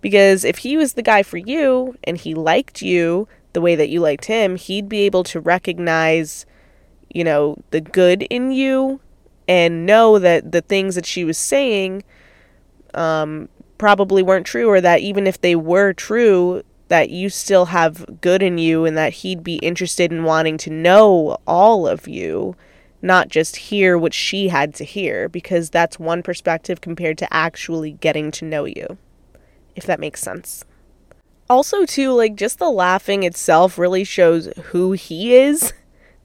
Because 0.00 0.44
if 0.44 0.58
he 0.58 0.76
was 0.76 0.94
the 0.94 1.02
guy 1.02 1.22
for 1.22 1.36
you 1.36 1.96
and 2.04 2.16
he 2.16 2.34
liked 2.34 2.82
you 2.82 3.28
the 3.52 3.60
way 3.60 3.74
that 3.76 3.88
you 3.88 4.00
liked 4.00 4.26
him, 4.26 4.56
he'd 4.56 4.88
be 4.88 5.00
able 5.00 5.24
to 5.24 5.40
recognize, 5.40 6.44
you 7.12 7.24
know, 7.24 7.56
the 7.70 7.80
good 7.80 8.22
in 8.24 8.50
you 8.50 9.00
and 9.48 9.86
know 9.86 10.18
that 10.18 10.52
the 10.52 10.60
things 10.60 10.96
that 10.96 11.06
she 11.06 11.24
was 11.24 11.38
saying 11.38 12.02
um, 12.94 13.48
probably 13.78 14.22
weren't 14.22 14.46
true, 14.46 14.68
or 14.68 14.80
that 14.80 15.00
even 15.00 15.26
if 15.26 15.40
they 15.40 15.54
were 15.54 15.92
true, 15.92 16.62
that 16.88 17.10
you 17.10 17.28
still 17.28 17.66
have 17.66 18.20
good 18.20 18.42
in 18.42 18.58
you 18.58 18.84
and 18.84 18.96
that 18.96 19.12
he'd 19.12 19.42
be 19.42 19.56
interested 19.56 20.12
in 20.12 20.24
wanting 20.24 20.56
to 20.58 20.70
know 20.70 21.36
all 21.46 21.86
of 21.86 22.06
you, 22.06 22.54
not 23.02 23.28
just 23.28 23.56
hear 23.56 23.98
what 23.98 24.14
she 24.14 24.48
had 24.48 24.74
to 24.74 24.84
hear, 24.84 25.28
because 25.28 25.68
that's 25.70 25.98
one 25.98 26.22
perspective 26.22 26.80
compared 26.80 27.18
to 27.18 27.32
actually 27.34 27.92
getting 27.92 28.30
to 28.30 28.44
know 28.44 28.64
you, 28.64 28.98
if 29.74 29.84
that 29.84 30.00
makes 30.00 30.20
sense. 30.20 30.64
Also, 31.48 31.84
too, 31.84 32.12
like, 32.12 32.34
just 32.34 32.58
the 32.58 32.70
laughing 32.70 33.22
itself 33.22 33.78
really 33.78 34.02
shows 34.04 34.48
who 34.66 34.92
he 34.92 35.36
is. 35.36 35.72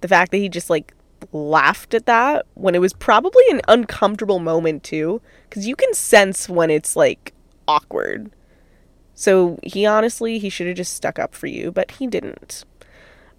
The 0.02 0.08
fact 0.08 0.32
that 0.32 0.38
he 0.38 0.50
just, 0.50 0.70
like, 0.70 0.96
laughed 1.32 1.94
at 1.94 2.08
that 2.08 2.46
when 2.56 2.74
it 2.74 2.82
was 2.82 2.94
probably 2.94 3.44
an 3.52 3.62
uncomfortable 3.68 4.40
moment, 4.40 4.84
too, 4.84 5.22
because 5.48 5.68
you 5.68 5.76
can 5.76 5.94
sense 5.94 6.50
when 6.50 6.72
it's, 6.72 6.96
like, 6.96 7.34
awkward 7.68 8.32
so 9.22 9.60
he 9.62 9.86
honestly, 9.86 10.40
he 10.40 10.50
should 10.50 10.66
have 10.66 10.76
just 10.76 10.96
stuck 10.96 11.20
up 11.20 11.36
for 11.36 11.46
you, 11.46 11.72
but 11.72 11.92
he 11.92 12.08
didn't. 12.08 12.66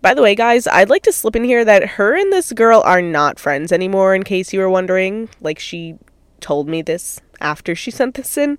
By 0.01 0.15
the 0.15 0.23
way, 0.23 0.37
guys, 0.37 0.69
I'd 0.69 0.89
like 0.89 1.03
to 1.03 1.13
slip 1.13 1.35
in 1.35 1.43
here 1.43 1.65
that 1.65 1.91
her 1.91 2.17
and 2.17 2.33
this 2.33 2.53
girl 2.53 2.83
are 2.85 3.03
not 3.03 3.41
friends 3.41 3.73
anymore, 3.73 4.15
in 4.15 4.23
case 4.23 4.53
you 4.53 4.61
were 4.61 4.71
wondering. 4.71 5.29
Like, 5.41 5.59
she 5.59 5.97
told 6.39 6.69
me 6.69 6.83
this 6.83 7.21
after 7.41 7.75
she 7.75 7.91
sent 7.91 8.15
this 8.15 8.37
in. 8.37 8.59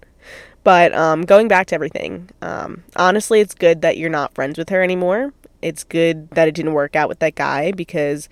But 0.66 0.94
um, 0.94 1.22
going 1.22 1.48
back 1.48 1.68
to 1.68 1.76
everything, 1.76 2.30
um, 2.42 2.84
honestly, 2.98 3.40
it's 3.40 3.56
good 3.56 3.82
that 3.84 3.98
you're 3.98 4.10
not 4.10 4.36
friends 4.36 4.58
with 4.58 4.68
her 4.68 4.84
anymore. 4.84 5.32
It's 5.62 5.86
good 5.86 6.30
that 6.32 6.50
it 6.50 6.56
didn't 6.56 6.74
work 6.74 6.94
out 6.94 7.08
with 7.08 7.20
that 7.20 7.36
guy 7.36 7.72
because 7.72 8.28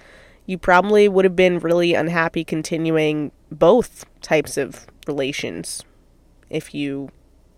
you 0.45 0.57
probably 0.57 1.07
would 1.07 1.23
have 1.23 1.35
been 1.37 1.59
really 1.59 1.93
unhappy 1.93 2.43
continuing 2.43 3.31
both 3.49 4.05
types 4.21 4.57
of 4.57 4.85
relations 5.07 5.83
if 6.49 6.73
you, 6.73 7.09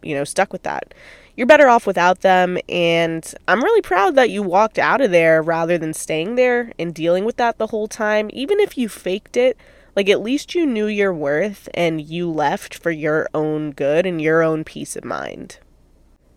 you 0.04 0.14
know, 0.14 0.24
stuck 0.24 0.54
with 0.54 0.62
that 0.62 0.94
you're 1.36 1.48
better 1.48 1.68
off 1.68 1.88
without 1.88 2.22
them. 2.22 2.58
And 2.70 3.34
I'm 3.48 3.64
really 3.64 3.82
proud 3.82 4.16
that 4.16 4.30
you 4.30 4.44
walked 4.44 4.78
out 4.78 5.02
of 5.02 5.12
there 5.12 5.42
rather 5.42 5.78
than 5.78 5.94
staying 5.94 6.36
there 6.36 6.72
and 6.78 6.94
dealing 6.94 7.26
with 7.26 7.38
that 7.38 7.58
the 7.58 7.68
whole 7.68 7.88
time. 7.88 8.30
Even 8.34 8.60
if 8.60 8.78
you 8.78 8.88
faked 8.90 9.38
it, 9.38 9.58
like 9.96 10.10
at 10.10 10.22
least 10.22 10.56
you 10.56 10.66
knew 10.66 10.88
your 10.88 11.14
worth 11.14 11.70
and 11.74 12.02
you 12.02 12.30
left 12.30 12.76
for 12.76 12.92
your 12.92 13.28
own 13.34 13.72
good 13.72 14.06
and 14.06 14.22
your 14.22 14.42
own 14.42 14.64
peace 14.64 14.96
of 14.96 15.06
mind. 15.06 15.60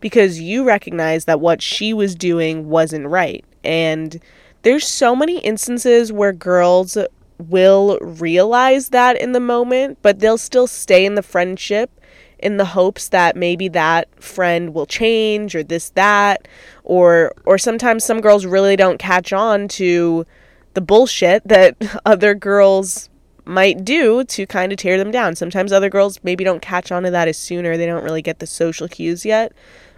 Because 0.00 0.40
you 0.40 0.64
recognized 0.64 1.26
that 1.26 1.40
what 1.40 1.62
she 1.62 1.92
was 1.92 2.14
doing 2.14 2.68
wasn't 2.68 3.06
right. 3.06 3.44
And 3.64 4.20
there's 4.62 4.86
so 4.86 5.16
many 5.16 5.38
instances 5.40 6.12
where 6.12 6.32
girls 6.32 6.98
will 7.38 7.98
realize 8.00 8.90
that 8.90 9.20
in 9.20 9.32
the 9.32 9.40
moment, 9.40 9.98
but 10.02 10.20
they'll 10.20 10.38
still 10.38 10.66
stay 10.66 11.04
in 11.04 11.14
the 11.14 11.22
friendship 11.22 11.90
in 12.38 12.56
the 12.56 12.64
hopes 12.64 13.08
that 13.08 13.36
maybe 13.36 13.68
that 13.68 14.08
friend 14.22 14.74
will 14.74 14.86
change 14.86 15.54
or 15.54 15.62
this 15.62 15.90
that 15.90 16.46
or 16.84 17.32
or 17.44 17.58
sometimes 17.58 18.04
some 18.04 18.20
girls 18.20 18.44
really 18.44 18.76
don't 18.76 18.98
catch 18.98 19.32
on 19.32 19.68
to 19.68 20.26
the 20.74 20.80
bullshit 20.80 21.46
that 21.48 21.76
other 22.06 22.34
girls 22.34 23.08
might 23.46 23.84
do 23.84 24.24
to 24.24 24.44
kind 24.46 24.72
of 24.72 24.78
tear 24.78 24.98
them 24.98 25.10
down. 25.10 25.36
Sometimes 25.36 25.72
other 25.72 25.88
girls 25.88 26.18
maybe 26.22 26.44
don't 26.44 26.60
catch 26.60 26.90
on 26.90 27.04
to 27.04 27.10
that 27.10 27.28
as 27.28 27.36
soon 27.38 27.64
or 27.64 27.76
they 27.76 27.86
don't 27.86 28.02
really 28.02 28.22
get 28.22 28.40
the 28.40 28.46
social 28.46 28.88
cues 28.88 29.24
yet. 29.24 29.52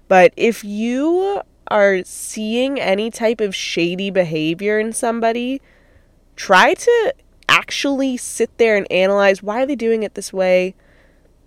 But 0.07 0.33
if 0.37 0.65
you 0.65 1.41
are 1.71 2.03
seeing 2.05 2.79
any 2.79 3.11
type 3.11 3.41
of 3.41 3.55
shady 3.55 4.11
behavior 4.11 4.79
in 4.79 4.93
somebody, 4.93 5.61
try 6.37 6.75
to 6.75 7.15
actually 7.49 8.17
sit 8.17 8.57
there 8.59 8.77
and 8.77 8.91
analyze 8.93 9.43
why 9.43 9.63
are 9.63 9.67
they 9.67 9.77
doing 9.77 10.03
it 10.03 10.15
this 10.15 10.33
way? 10.33 10.75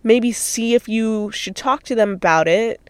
Maybe 0.04 0.32
see 0.32 0.74
if 0.74 0.88
you 0.88 1.32
should 1.32 1.56
talk 1.56 1.84
to 1.84 1.96
them 1.96 2.12
about 2.14 2.48
it 2.48 2.90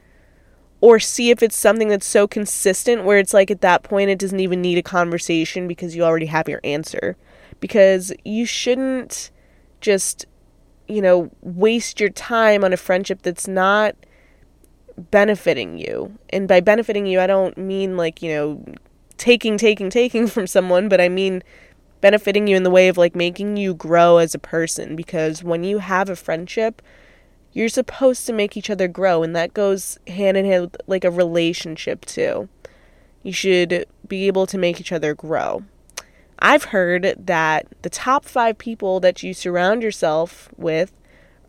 or 0.82 1.00
see 1.00 1.30
if 1.30 1.44
it's 1.44 1.56
something 1.56 1.90
that's 1.90 2.08
so 2.08 2.28
consistent 2.28 3.04
where 3.04 3.20
it's 3.20 3.34
like 3.34 3.52
at 3.52 3.62
that 3.62 3.84
point 3.84 4.10
it 4.10 4.18
doesn't 4.18 4.40
even 4.40 4.62
need 4.62 4.80
a 4.80 4.84
conversation 4.84 5.68
because 5.68 5.96
you 5.96 6.04
already 6.04 6.26
have 6.26 6.50
your 6.50 6.60
answer. 6.64 7.16
Because 7.60 8.12
you 8.26 8.48
shouldn't 8.48 9.30
just, 9.80 10.26
you 10.88 11.02
know, 11.02 11.30
waste 11.42 12.00
your 12.00 12.10
time 12.10 12.64
on 12.64 12.74
a 12.74 12.78
friendship 12.78 13.22
that's 13.22 13.48
not 13.48 13.96
benefiting 14.98 15.78
you. 15.78 16.18
And 16.32 16.48
by 16.48 16.60
benefiting 16.60 17.06
you, 17.06 17.20
I 17.20 17.28
don't 17.28 17.56
mean 17.58 17.96
like, 17.96 18.24
you 18.24 18.34
know, 18.34 18.66
taking, 19.18 19.58
taking, 19.58 19.92
taking 19.92 20.26
from 20.28 20.48
someone, 20.48 20.90
but 20.90 21.00
I 21.00 21.10
mean 21.10 21.44
benefiting 22.02 22.48
you 22.48 22.58
in 22.58 22.64
the 22.64 22.72
way 22.72 22.88
of 22.88 22.98
like 22.98 23.16
making 23.16 23.58
you 23.58 23.76
grow 23.76 24.18
as 24.18 24.34
a 24.34 24.40
person. 24.40 24.96
Because 24.96 25.44
when 25.44 25.64
you 25.64 25.78
have 25.78 26.10
a 26.10 26.16
friendship, 26.16 26.82
you're 27.54 27.70
supposed 27.70 28.26
to 28.26 28.34
make 28.34 28.56
each 28.56 28.70
other 28.70 28.88
grow, 28.88 29.24
and 29.24 29.36
that 29.36 29.54
goes 29.54 29.98
hand 30.08 30.38
in 30.38 30.46
hand 30.46 30.64
with 30.64 30.78
like 30.88 31.04
a 31.04 31.12
relationship 31.12 32.06
too. 32.06 32.50
You 33.24 33.34
should 33.34 33.86
be 34.08 34.28
able 34.28 34.48
to 34.48 34.58
make 34.58 34.80
each 34.80 34.92
other 34.92 35.14
grow. 35.14 35.64
I've 36.40 36.66
heard 36.66 37.14
that 37.18 37.68
the 37.84 37.90
top 37.90 38.26
five 38.26 38.58
people 38.58 39.00
that 39.02 39.22
you 39.22 39.34
surround 39.34 39.84
yourself 39.84 40.50
with 40.58 40.92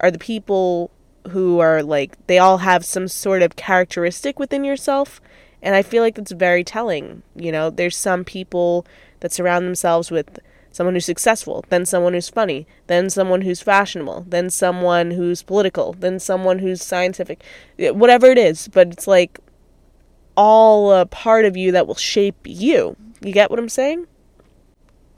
are 0.01 0.11
the 0.11 0.19
people 0.19 0.91
who 1.31 1.61
are 1.61 1.83
like 1.83 2.27
they 2.27 2.39
all 2.39 2.59
have 2.59 2.85
some 2.85 3.09
sort 3.09 3.43
of 3.43 3.57
characteristic 3.57 4.39
within 4.41 4.65
yourself 4.65 5.21
and 5.63 5.77
I 5.77 5.83
feel 5.83 6.03
like 6.03 6.17
that's 6.17 6.33
very 6.33 6.65
telling. 6.65 7.23
You 7.37 7.53
know, 7.53 7.71
there's 7.71 7.97
some 7.97 8.25
people 8.25 8.85
that 9.21 9.33
surround 9.33 9.65
themselves 9.65 10.11
with 10.11 10.41
someone 10.73 10.95
who's 10.95 11.05
successful, 11.05 11.65
then 11.69 11.87
someone 11.87 12.15
who's 12.15 12.29
funny, 12.29 12.67
then 12.87 13.11
someone 13.11 13.43
who's 13.43 13.61
fashionable, 13.61 14.25
then 14.29 14.51
someone 14.51 15.13
who's 15.13 15.43
political, 15.43 15.93
then 15.93 16.19
someone 16.19 16.59
who's 16.59 16.83
scientific, 16.83 17.45
whatever 17.79 18.27
it 18.27 18.39
is. 18.39 18.69
But 18.69 18.89
it's 18.89 19.07
like 19.07 19.39
all 20.35 20.93
a 20.93 21.07
part 21.07 21.45
of 21.45 21.57
you 21.57 21.71
that 21.73 21.87
will 21.87 21.95
shape 21.95 22.39
you. 22.45 22.97
You 23.21 23.33
get 23.33 23.51
what 23.51 23.61
I'm 23.61 23.69
saying? 23.69 24.07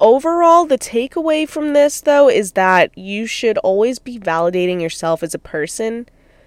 Overall, 0.01 0.67
the 0.67 0.77
takeaway 0.77 1.49
from 1.49 1.73
this, 1.73 2.01
though, 2.01 2.29
is 2.29 2.53
that 2.53 2.97
you 2.99 3.27
should 3.27 3.57
always 3.59 3.99
be 3.99 4.19
validating 4.19 4.83
yourself 4.83 5.23
as 5.23 5.35
a 5.35 5.39
person 5.39 6.07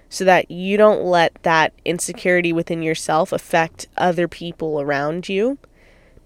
so 0.10 0.24
that 0.26 0.52
you 0.52 0.78
don't 0.78 1.04
let 1.04 1.34
that 1.44 1.74
insecurity 1.86 2.54
within 2.54 2.82
yourself 2.82 3.32
affect 3.32 3.88
other 3.98 4.28
people 4.28 4.80
around 4.80 5.28
you 5.30 5.58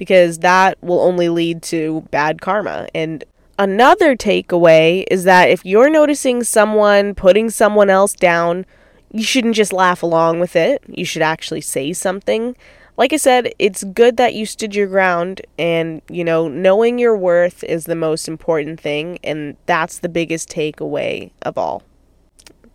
because 0.01 0.39
that 0.39 0.79
will 0.81 0.99
only 0.99 1.29
lead 1.29 1.61
to 1.61 2.01
bad 2.09 2.41
karma. 2.41 2.87
And 2.91 3.23
another 3.59 4.15
takeaway 4.15 5.03
is 5.11 5.25
that 5.25 5.51
if 5.51 5.63
you're 5.63 5.91
noticing 5.91 6.43
someone 6.43 7.13
putting 7.13 7.51
someone 7.51 7.91
else 7.91 8.13
down, 8.13 8.65
you 9.11 9.21
shouldn't 9.21 9.53
just 9.53 9.71
laugh 9.71 10.01
along 10.01 10.39
with 10.39 10.55
it. 10.55 10.81
You 10.87 11.05
should 11.05 11.21
actually 11.21 11.61
say 11.61 11.93
something. 11.93 12.55
Like 12.97 13.13
I 13.13 13.17
said, 13.17 13.53
it's 13.59 13.83
good 13.83 14.17
that 14.17 14.33
you 14.33 14.47
stood 14.47 14.73
your 14.73 14.87
ground, 14.87 15.41
and 15.59 16.01
you 16.09 16.23
know, 16.23 16.47
knowing 16.47 16.97
your 16.97 17.15
worth 17.15 17.63
is 17.65 17.85
the 17.85 17.95
most 17.95 18.27
important 18.27 18.79
thing, 18.79 19.19
and 19.23 19.55
that's 19.67 19.99
the 19.99 20.09
biggest 20.09 20.49
takeaway 20.49 21.29
of 21.43 21.59
all 21.59 21.83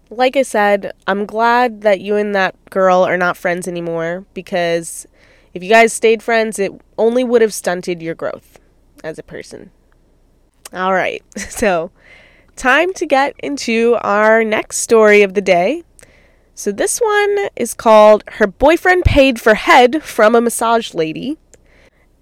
like 0.09 0.37
I 0.37 0.43
said, 0.43 0.93
I'm 1.09 1.27
glad 1.27 1.81
that 1.81 2.01
you 2.01 2.15
and 2.15 2.33
that 2.37 2.55
girl 2.71 3.03
are 3.03 3.17
not 3.17 3.37
friends 3.37 3.67
anymore 3.67 4.25
because 4.35 5.05
if 5.57 5.63
you 5.63 5.71
guys 5.71 5.91
stayed 5.95 6.23
friends, 6.23 6.59
it 6.59 6.71
only 6.99 7.25
would 7.25 7.41
have 7.41 7.55
stunted 7.55 8.03
your 8.03 8.15
growth 8.15 8.61
as 9.03 9.19
a 9.19 9.23
person. 9.23 9.71
All 10.75 10.93
right, 10.93 11.23
so 11.37 11.91
time 12.57 12.93
to 12.93 13.07
get 13.07 13.35
into 13.39 13.97
our 14.03 14.45
next 14.45 14.79
story 14.79 15.23
of 15.23 15.33
the 15.33 15.41
day. 15.41 15.83
So, 16.55 16.73
this 16.73 16.99
one 16.99 17.49
is 17.57 17.73
called 17.73 18.23
Her 18.33 18.47
Boyfriend 18.47 19.05
Paid 19.05 19.41
for 19.41 19.55
Head 19.55 20.03
from 20.03 20.35
a 20.35 20.43
Massage 20.43 20.93
Lady. 20.93 21.39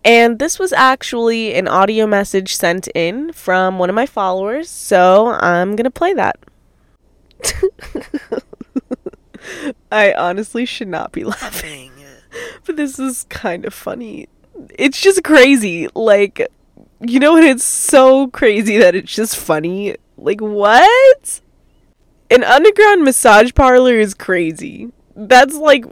And 0.05 0.39
this 0.39 0.61
was 0.61 0.73
actually 0.73 1.55
an 1.55 1.67
audio 1.67 2.07
message 2.07 2.55
sent 2.55 2.87
in 2.95 3.33
from 3.33 3.79
one 3.81 3.89
of 3.89 3.97
my 3.97 4.07
followers, 4.07 4.69
so 4.69 5.33
I'm 5.41 5.75
going 5.75 5.85
to 5.85 5.91
play 5.91 6.13
that. 6.15 6.39
I 9.93 10.13
honestly 10.13 10.67
should 10.67 10.89
not 10.89 11.13
be 11.13 11.25
laughing. 11.25 11.94
But 12.65 12.77
this 12.77 12.99
is 12.99 13.27
kind 13.29 13.65
of 13.65 13.75
funny. 13.75 14.29
It's 14.79 15.01
just 15.01 15.23
crazy. 15.25 15.89
Like, 15.95 16.47
you 17.01 17.21
know 17.21 17.33
what? 17.33 17.45
It's 17.45 17.65
so 17.65 18.29
crazy 18.29 18.79
that 18.79 18.95
it's 18.95 19.15
just 19.15 19.37
funny. 19.37 19.97
Like, 20.17 20.41
what? 20.41 21.41
An 22.31 22.45
underground 22.45 23.05
massage 23.05 23.53
parlor 23.55 23.95
is 23.95 24.15
crazy. 24.15 24.91
That's 25.15 25.55
like, 25.55 25.85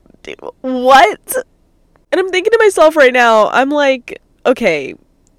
what? 0.60 1.36
And 2.10 2.20
I'm 2.20 2.30
thinking 2.30 2.52
to 2.52 2.58
myself 2.58 2.96
right 2.96 3.12
now, 3.12 3.48
I'm 3.48 3.70
like, 3.70 4.20
okay, 4.46 4.94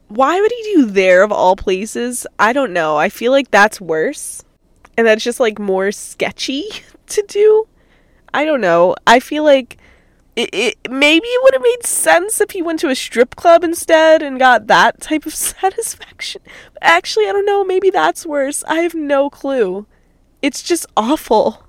why 0.08 0.40
would 0.40 0.52
he 0.52 0.74
do 0.76 0.86
there 0.86 1.24
of 1.24 1.32
all 1.32 1.56
places? 1.56 2.28
I 2.38 2.54
don't 2.54 2.74
know. 2.74 2.98
I 2.98 3.10
feel 3.10 3.32
like 3.32 3.52
that's 3.52 3.82
worse 3.82 4.44
and 4.98 5.08
that's 5.08 5.24
just 5.24 5.40
like 5.40 5.60
more 5.60 5.92
sketchy 5.92 6.66
to 7.08 7.24
do. 7.28 7.68
I 8.34 8.46
don't 8.46 8.62
know. 8.62 8.96
I 9.06 9.20
feel 9.20 9.44
like 9.44 9.78
it, 10.36 10.50
it 10.54 10.78
maybe 10.90 11.28
it 11.28 11.44
would 11.44 11.54
have 11.54 11.62
made 11.62 11.86
sense 11.86 12.42
if 12.42 12.52
he 12.52 12.62
went 12.62 12.80
to 12.80 12.90
a 12.90 12.96
strip 12.96 13.36
club 13.36 13.63
instead 13.63 14.22
and 14.22 14.40
got 14.40 14.68
that 14.68 15.00
type 15.02 15.25
of 15.25 15.36
satisfaction. 15.36 16.42
Actually, 16.82 17.28
I 17.28 17.32
don't 17.32 17.46
know. 17.46 17.63
Maybe 17.63 17.90
that's 17.90 18.25
worse. 18.25 18.63
I 18.68 18.80
have 18.82 18.96
no 18.96 19.30
clue. 19.30 19.86
It's 20.42 20.63
just 20.63 20.86
awful. 20.98 21.63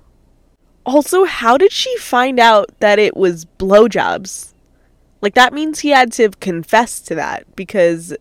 Also, 0.85 1.25
how 1.25 1.57
did 1.57 1.71
she 1.71 1.95
find 1.97 2.39
out 2.39 2.69
that 2.79 2.99
it 2.99 3.15
was 3.15 3.45
blowjobs? 3.45 4.53
Like 5.21 5.33
that 5.35 5.53
means 5.53 5.79
he 5.79 5.89
had 5.89 6.11
to 6.13 6.29
confess 6.29 6.99
to 7.01 7.15
that 7.15 7.55
because 7.55 8.15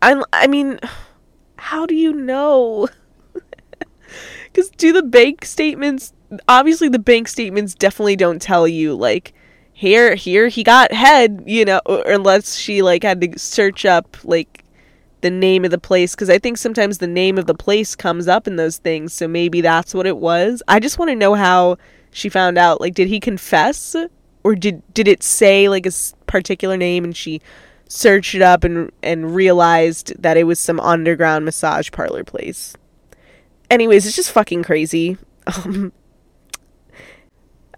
I 0.00 0.22
I 0.32 0.46
mean, 0.46 0.78
how 1.56 1.86
do 1.86 1.94
you 1.94 2.12
know? 2.12 2.88
Because 4.50 4.70
do 4.70 4.92
the 4.92 5.02
bank 5.02 5.44
statements, 5.44 6.14
obviously, 6.48 6.88
the 6.88 6.98
bank 6.98 7.28
statements 7.28 7.74
definitely 7.74 8.16
don't 8.16 8.40
tell 8.40 8.66
you, 8.66 8.94
like, 8.94 9.32
here, 9.72 10.14
here 10.14 10.48
he 10.48 10.62
got 10.62 10.92
head, 10.92 11.42
you 11.46 11.64
know, 11.64 11.80
unless 11.86 12.56
she, 12.56 12.82
like, 12.82 13.02
had 13.02 13.20
to 13.20 13.38
search 13.38 13.84
up, 13.84 14.16
like, 14.24 14.64
the 15.20 15.30
name 15.30 15.64
of 15.64 15.70
the 15.70 15.78
place. 15.78 16.14
Because 16.14 16.30
I 16.30 16.38
think 16.38 16.58
sometimes 16.58 16.98
the 16.98 17.06
name 17.06 17.38
of 17.38 17.46
the 17.46 17.54
place 17.54 17.94
comes 17.96 18.28
up 18.28 18.46
in 18.46 18.56
those 18.56 18.78
things. 18.78 19.12
So 19.12 19.28
maybe 19.28 19.60
that's 19.60 19.94
what 19.94 20.06
it 20.06 20.18
was. 20.18 20.62
I 20.68 20.80
just 20.80 20.98
want 20.98 21.10
to 21.10 21.16
know 21.16 21.34
how 21.34 21.76
she 22.10 22.28
found 22.28 22.58
out. 22.58 22.80
Like, 22.80 22.94
did 22.94 23.08
he 23.08 23.20
confess? 23.20 23.94
Or 24.44 24.54
did, 24.54 24.82
did 24.94 25.08
it 25.08 25.22
say, 25.22 25.68
like, 25.68 25.86
a 25.86 25.92
particular 26.26 26.76
name 26.76 27.04
and 27.04 27.16
she 27.16 27.40
searched 27.88 28.34
it 28.34 28.42
up 28.42 28.64
and 28.64 28.92
and 29.02 29.34
realized 29.34 30.12
that 30.20 30.36
it 30.36 30.44
was 30.44 30.60
some 30.60 30.78
underground 30.80 31.44
massage 31.44 31.90
parlor 31.90 32.22
place. 32.22 32.76
Anyways, 33.70 34.06
it's 34.06 34.16
just 34.16 34.30
fucking 34.30 34.62
crazy. 34.62 35.16
Um, 35.64 35.94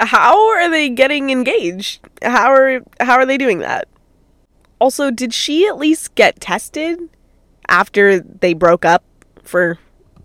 how 0.00 0.48
are 0.50 0.70
they 0.70 0.88
getting 0.88 1.30
engaged? 1.30 2.00
How 2.22 2.52
are 2.52 2.80
how 3.00 3.14
are 3.14 3.26
they 3.26 3.38
doing 3.38 3.58
that? 3.58 3.86
Also, 4.80 5.10
did 5.10 5.34
she 5.34 5.66
at 5.66 5.76
least 5.76 6.14
get 6.14 6.40
tested 6.40 6.98
after 7.68 8.20
they 8.20 8.54
broke 8.54 8.84
up 8.84 9.04
for 9.42 9.78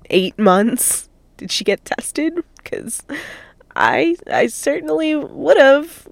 8 0.10 0.40
months? 0.40 1.10
Did 1.38 1.52
she 1.52 1.64
get 1.64 1.84
tested? 1.84 2.40
Cuz 2.64 3.04
I 3.76 4.16
I 4.32 4.48
certainly 4.48 5.16
would 5.16 5.58
have. 5.58 6.08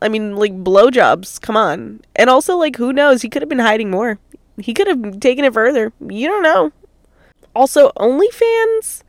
I 0.00 0.08
mean, 0.08 0.36
like 0.36 0.52
blowjobs, 0.52 1.40
come 1.40 1.56
on. 1.56 2.00
And 2.14 2.30
also 2.30 2.56
like 2.56 2.76
who 2.76 2.92
knows, 2.92 3.22
he 3.22 3.28
could 3.28 3.42
have 3.42 3.48
been 3.48 3.58
hiding 3.58 3.90
more. 3.90 4.18
He 4.58 4.74
could 4.74 4.86
have 4.86 5.20
taken 5.20 5.44
it 5.44 5.54
further. 5.54 5.92
You 6.00 6.28
don't 6.28 6.42
know. 6.42 6.72
Also, 7.54 7.90
OnlyFans, 7.96 9.02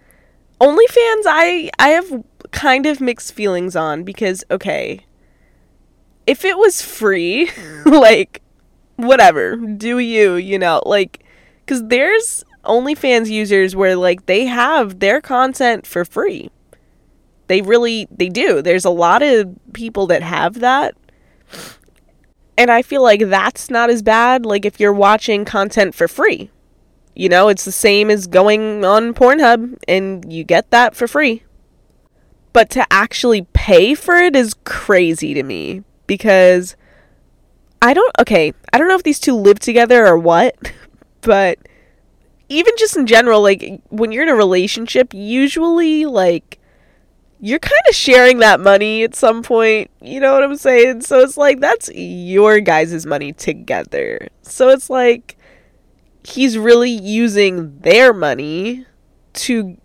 OnlyFans, 0.61 1.23
I 1.27 1.69
I 1.77 1.89
have 1.89 2.23
kind 2.51 2.85
of 2.85 3.01
mixed 3.01 3.33
feelings 3.33 3.75
on 3.75 4.03
because 4.03 4.43
okay, 4.49 5.05
if 6.27 6.45
it 6.45 6.57
was 6.57 6.81
free, 6.81 7.47
mm. 7.47 7.85
like 8.01 8.41
whatever, 8.95 9.55
do 9.55 9.99
you, 9.99 10.35
you 10.35 10.59
know, 10.59 10.81
like 10.85 11.23
cuz 11.65 11.83
there's 11.83 12.43
OnlyFans 12.65 13.29
users 13.29 13.75
where 13.75 13.95
like 13.95 14.25
they 14.25 14.45
have 14.45 14.99
their 14.99 15.21
content 15.21 15.85
for 15.87 16.05
free. 16.05 16.49
They 17.47 17.61
really 17.61 18.07
they 18.11 18.29
do. 18.29 18.61
There's 18.61 18.85
a 18.85 18.89
lot 18.89 19.21
of 19.21 19.47
people 19.73 20.07
that 20.07 20.21
have 20.21 20.59
that. 20.59 20.95
And 22.57 22.69
I 22.69 22.81
feel 22.81 23.01
like 23.01 23.21
that's 23.27 23.69
not 23.69 23.89
as 23.89 24.01
bad 24.01 24.45
like 24.45 24.65
if 24.65 24.79
you're 24.79 24.93
watching 24.93 25.45
content 25.45 25.95
for 25.95 26.07
free 26.07 26.51
you 27.19 27.27
know, 27.27 27.49
it's 27.49 27.65
the 27.65 27.71
same 27.73 28.09
as 28.09 28.27
going 28.27 28.85
on 28.85 29.13
Pornhub 29.13 29.77
and 29.89 30.31
you 30.31 30.45
get 30.45 30.71
that 30.71 30.95
for 30.95 31.05
free. 31.05 31.43
But 32.51 32.69
to 32.71 32.85
actually 32.91 33.43
pay 33.53 33.93
for 33.93 34.15
it 34.15 34.35
is 34.35 34.55
crazy 34.63 35.33
to 35.33 35.43
me 35.43 35.83
because 36.07 36.75
I 37.81 37.93
don't, 37.93 38.15
okay, 38.19 38.53
I 38.73 38.77
don't 38.77 38.87
know 38.87 38.95
if 38.95 39.03
these 39.03 39.19
two 39.19 39.35
live 39.35 39.59
together 39.59 40.05
or 40.05 40.17
what, 40.17 40.55
but 41.21 41.59
even 42.49 42.73
just 42.77 42.97
in 42.97 43.05
general, 43.05 43.41
like 43.41 43.81
when 43.89 44.11
you're 44.11 44.23
in 44.23 44.29
a 44.29 44.35
relationship, 44.35 45.13
usually 45.13 46.05
like 46.05 46.59
you're 47.39 47.59
kind 47.59 47.81
of 47.87 47.95
sharing 47.95 48.39
that 48.39 48.59
money 48.59 49.03
at 49.03 49.15
some 49.15 49.43
point. 49.43 49.89
You 50.01 50.19
know 50.19 50.33
what 50.33 50.43
I'm 50.43 50.57
saying? 50.57 51.01
So 51.01 51.19
it's 51.19 51.37
like 51.37 51.59
that's 51.59 51.89
your 51.93 52.59
guys' 52.59 53.05
money 53.05 53.31
together. 53.31 54.27
So 54.41 54.69
it's 54.69 54.89
like 54.89 55.37
he's 56.23 56.57
really 56.57 56.91
using 56.91 57.79
their 57.79 58.13
money 58.13 58.85
to 59.33 59.77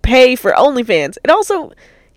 pay 0.00 0.36
for 0.36 0.52
OnlyFans. 0.52 1.18
And 1.22 1.30
also, 1.30 1.72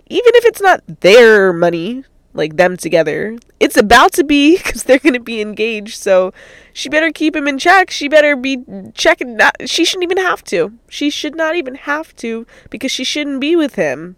even 0.08 0.32
if 0.36 0.46
it's 0.46 0.62
not 0.62 0.84
their 1.02 1.52
money, 1.54 2.04
like 2.34 2.58
them 2.58 2.78
together, 2.78 3.38
it's 3.60 3.78
about 3.78 4.12
to 4.14 4.24
be 4.24 4.58
because 4.64 4.84
they're 4.84 5.00
going 5.00 5.14
to 5.14 5.20
be 5.20 5.42
engaged. 5.42 5.98
So 5.98 6.34
she 6.74 6.90
better 6.90 7.12
keep 7.12 7.36
him 7.36 7.48
in 7.48 7.58
check. 7.58 7.90
She 7.90 8.08
better 8.08 8.36
be 8.36 8.64
checking. 8.94 9.38
Not, 9.38 9.70
she 9.70 9.86
shouldn't 9.86 10.04
even 10.04 10.24
have 10.24 10.44
to. 10.46 10.74
She 10.90 11.10
should 11.10 11.36
not 11.36 11.56
even 11.56 11.76
have 11.76 12.16
to 12.18 12.46
because 12.70 12.92
she 12.92 13.04
shouldn't 13.04 13.42
be 13.42 13.56
with 13.56 13.76
him. 13.76 14.18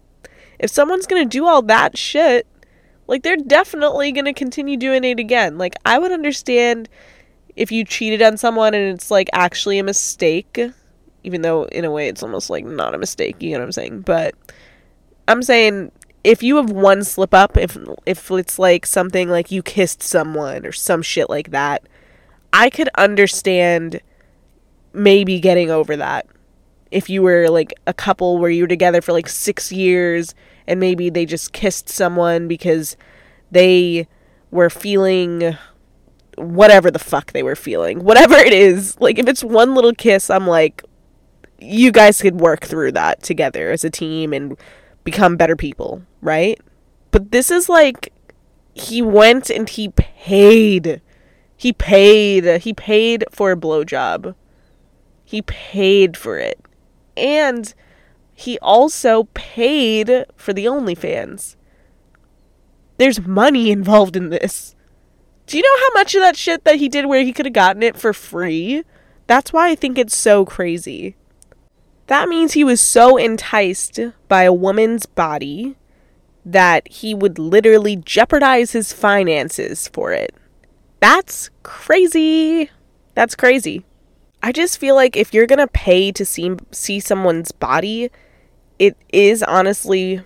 If 0.58 0.70
someone's 0.70 1.06
going 1.06 1.22
to 1.22 1.28
do 1.28 1.46
all 1.46 1.62
that 1.62 1.96
shit, 1.96 2.46
like 3.06 3.22
they're 3.22 3.36
definitely 3.36 4.12
going 4.12 4.24
to 4.24 4.32
continue 4.32 4.76
doing 4.76 5.04
it 5.04 5.20
again. 5.20 5.56
Like 5.56 5.74
I 5.86 5.98
would 5.98 6.12
understand 6.12 6.88
if 7.56 7.72
you 7.72 7.84
cheated 7.84 8.22
on 8.22 8.36
someone 8.36 8.74
and 8.74 8.94
it's 8.94 9.10
like 9.10 9.28
actually 9.32 9.78
a 9.78 9.84
mistake, 9.84 10.60
even 11.22 11.42
though 11.42 11.64
in 11.64 11.84
a 11.84 11.90
way 11.90 12.08
it's 12.08 12.22
almost 12.22 12.50
like 12.50 12.64
not 12.64 12.94
a 12.94 12.98
mistake, 12.98 13.40
you 13.40 13.52
know 13.52 13.60
what 13.60 13.64
I'm 13.64 13.72
saying? 13.72 14.00
But 14.02 14.34
I'm 15.28 15.42
saying 15.42 15.92
if 16.24 16.42
you 16.42 16.56
have 16.56 16.70
one 16.70 17.04
slip 17.04 17.32
up, 17.32 17.56
if 17.56 17.78
if 18.06 18.30
it's 18.30 18.58
like 18.58 18.86
something 18.86 19.28
like 19.28 19.50
you 19.50 19.62
kissed 19.62 20.02
someone 20.02 20.66
or 20.66 20.72
some 20.72 21.02
shit 21.02 21.30
like 21.30 21.50
that, 21.50 21.86
I 22.52 22.70
could 22.70 22.88
understand 22.96 24.00
maybe 24.92 25.38
getting 25.38 25.70
over 25.70 25.96
that. 25.96 26.26
If 26.90 27.10
you 27.10 27.22
were 27.22 27.48
like 27.48 27.74
a 27.86 27.92
couple 27.92 28.38
where 28.38 28.50
you 28.50 28.64
were 28.64 28.68
together 28.68 29.02
for 29.02 29.12
like 29.12 29.28
6 29.28 29.70
years 29.72 30.34
and 30.66 30.80
maybe 30.80 31.10
they 31.10 31.26
just 31.26 31.52
kissed 31.52 31.88
someone 31.88 32.48
because 32.48 32.96
they 33.50 34.08
were 34.50 34.70
feeling 34.70 35.56
whatever 36.36 36.90
the 36.90 36.98
fuck 36.98 37.32
they 37.32 37.42
were 37.42 37.56
feeling. 37.56 38.02
Whatever 38.04 38.36
it 38.36 38.54
is, 38.54 38.98
like 39.00 39.18
if 39.18 39.28
it's 39.28 39.44
one 39.44 39.74
little 39.74 39.92
kiss, 39.92 40.30
I'm 40.30 40.46
like 40.46 40.82
you 41.60 41.92
guys 41.92 42.22
could 42.22 42.40
work 42.40 42.64
through 42.64 42.92
that 42.92 43.22
together 43.22 43.70
as 43.70 43.84
a 43.84 43.90
team 43.90 44.32
and 44.32 44.56
become 45.10 45.36
better 45.36 45.56
people, 45.56 46.02
right? 46.20 46.60
But 47.12 47.32
this 47.32 47.50
is 47.50 47.68
like 47.68 48.12
he 48.74 49.00
went 49.00 49.48
and 49.48 49.66
he 49.66 49.88
paid. 49.88 51.00
He 51.56 51.72
paid. 51.72 52.60
He 52.60 52.74
paid 52.74 53.24
for 53.30 53.50
a 53.50 53.56
blowjob. 53.56 54.34
He 55.24 55.40
paid 55.42 56.16
for 56.16 56.38
it. 56.38 56.60
And 57.16 57.72
he 58.34 58.58
also 58.60 59.24
paid 59.34 60.26
for 60.36 60.52
the 60.52 60.66
OnlyFans. 60.66 61.56
There's 62.98 63.26
money 63.26 63.70
involved 63.70 64.14
in 64.14 64.28
this. 64.28 64.74
Do 65.46 65.56
you 65.56 65.62
know 65.62 65.86
how 65.86 66.00
much 66.00 66.14
of 66.14 66.20
that 66.20 66.36
shit 66.36 66.64
that 66.64 66.76
he 66.76 66.90
did 66.90 67.06
where 67.06 67.22
he 67.22 67.32
could 67.32 67.46
have 67.46 67.54
gotten 67.54 67.82
it 67.82 67.96
for 67.96 68.12
free? 68.12 68.84
That's 69.26 69.52
why 69.52 69.70
I 69.70 69.74
think 69.74 69.96
it's 69.96 70.16
so 70.16 70.44
crazy. 70.44 71.16
That 72.08 72.28
means 72.28 72.54
he 72.54 72.64
was 72.64 72.80
so 72.80 73.16
enticed 73.18 74.00
by 74.28 74.42
a 74.42 74.52
woman's 74.52 75.06
body 75.06 75.76
that 76.44 76.88
he 76.88 77.14
would 77.14 77.38
literally 77.38 77.96
jeopardize 77.96 78.72
his 78.72 78.94
finances 78.94 79.88
for 79.88 80.12
it. 80.12 80.34
That's 81.00 81.50
crazy. 81.62 82.70
That's 83.14 83.34
crazy. 83.34 83.84
I 84.42 84.52
just 84.52 84.78
feel 84.78 84.94
like 84.94 85.16
if 85.16 85.34
you're 85.34 85.46
going 85.46 85.58
to 85.58 85.68
pay 85.68 86.10
to 86.12 86.24
see 86.24 86.52
see 86.70 86.98
someone's 86.98 87.52
body, 87.52 88.10
it 88.78 88.96
is 89.12 89.42
honestly 89.42 90.22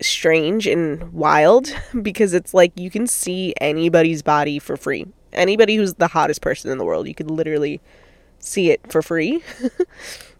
strange 0.00 0.68
and 0.68 1.12
wild 1.12 1.74
because 2.02 2.32
it's 2.32 2.54
like 2.54 2.78
you 2.78 2.90
can 2.90 3.08
see 3.08 3.54
anybody's 3.60 4.22
body 4.22 4.60
for 4.60 4.76
free. 4.76 5.06
Anybody 5.32 5.74
who's 5.74 5.94
the 5.94 6.08
hottest 6.08 6.42
person 6.42 6.70
in 6.70 6.78
the 6.78 6.84
world, 6.84 7.08
you 7.08 7.14
could 7.14 7.30
literally 7.30 7.80
see 8.38 8.70
it 8.70 8.80
for 8.92 9.02
free. 9.02 9.42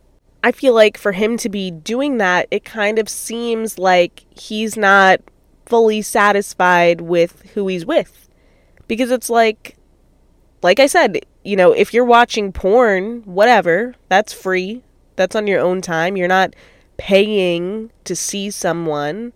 I 0.46 0.52
feel 0.52 0.74
like 0.74 0.96
for 0.96 1.10
him 1.10 1.36
to 1.38 1.48
be 1.48 1.72
doing 1.72 2.18
that, 2.18 2.46
it 2.52 2.64
kind 2.64 3.00
of 3.00 3.08
seems 3.08 3.80
like 3.80 4.24
he's 4.30 4.76
not 4.76 5.20
fully 5.64 6.02
satisfied 6.02 7.00
with 7.00 7.42
who 7.54 7.66
he's 7.66 7.84
with. 7.84 8.28
Because 8.86 9.10
it's 9.10 9.28
like, 9.28 9.76
like 10.62 10.78
I 10.78 10.86
said, 10.86 11.26
you 11.42 11.56
know, 11.56 11.72
if 11.72 11.92
you're 11.92 12.04
watching 12.04 12.52
porn, 12.52 13.22
whatever, 13.22 13.96
that's 14.08 14.32
free. 14.32 14.84
That's 15.16 15.34
on 15.34 15.48
your 15.48 15.58
own 15.58 15.80
time. 15.80 16.16
You're 16.16 16.28
not 16.28 16.54
paying 16.96 17.90
to 18.04 18.14
see 18.14 18.48
someone. 18.52 19.32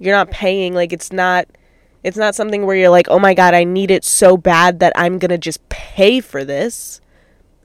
You're 0.00 0.16
not 0.16 0.30
paying, 0.30 0.72
like, 0.72 0.94
it's 0.94 1.12
not. 1.12 1.48
It's 2.02 2.16
not 2.16 2.34
something 2.34 2.64
where 2.64 2.76
you're 2.76 2.88
like, 2.88 3.08
oh 3.10 3.18
my 3.18 3.34
god, 3.34 3.52
I 3.52 3.64
need 3.64 3.90
it 3.90 4.04
so 4.04 4.38
bad 4.38 4.80
that 4.80 4.94
I'm 4.96 5.18
gonna 5.18 5.36
just 5.36 5.68
pay 5.68 6.20
for 6.20 6.46
this. 6.46 7.02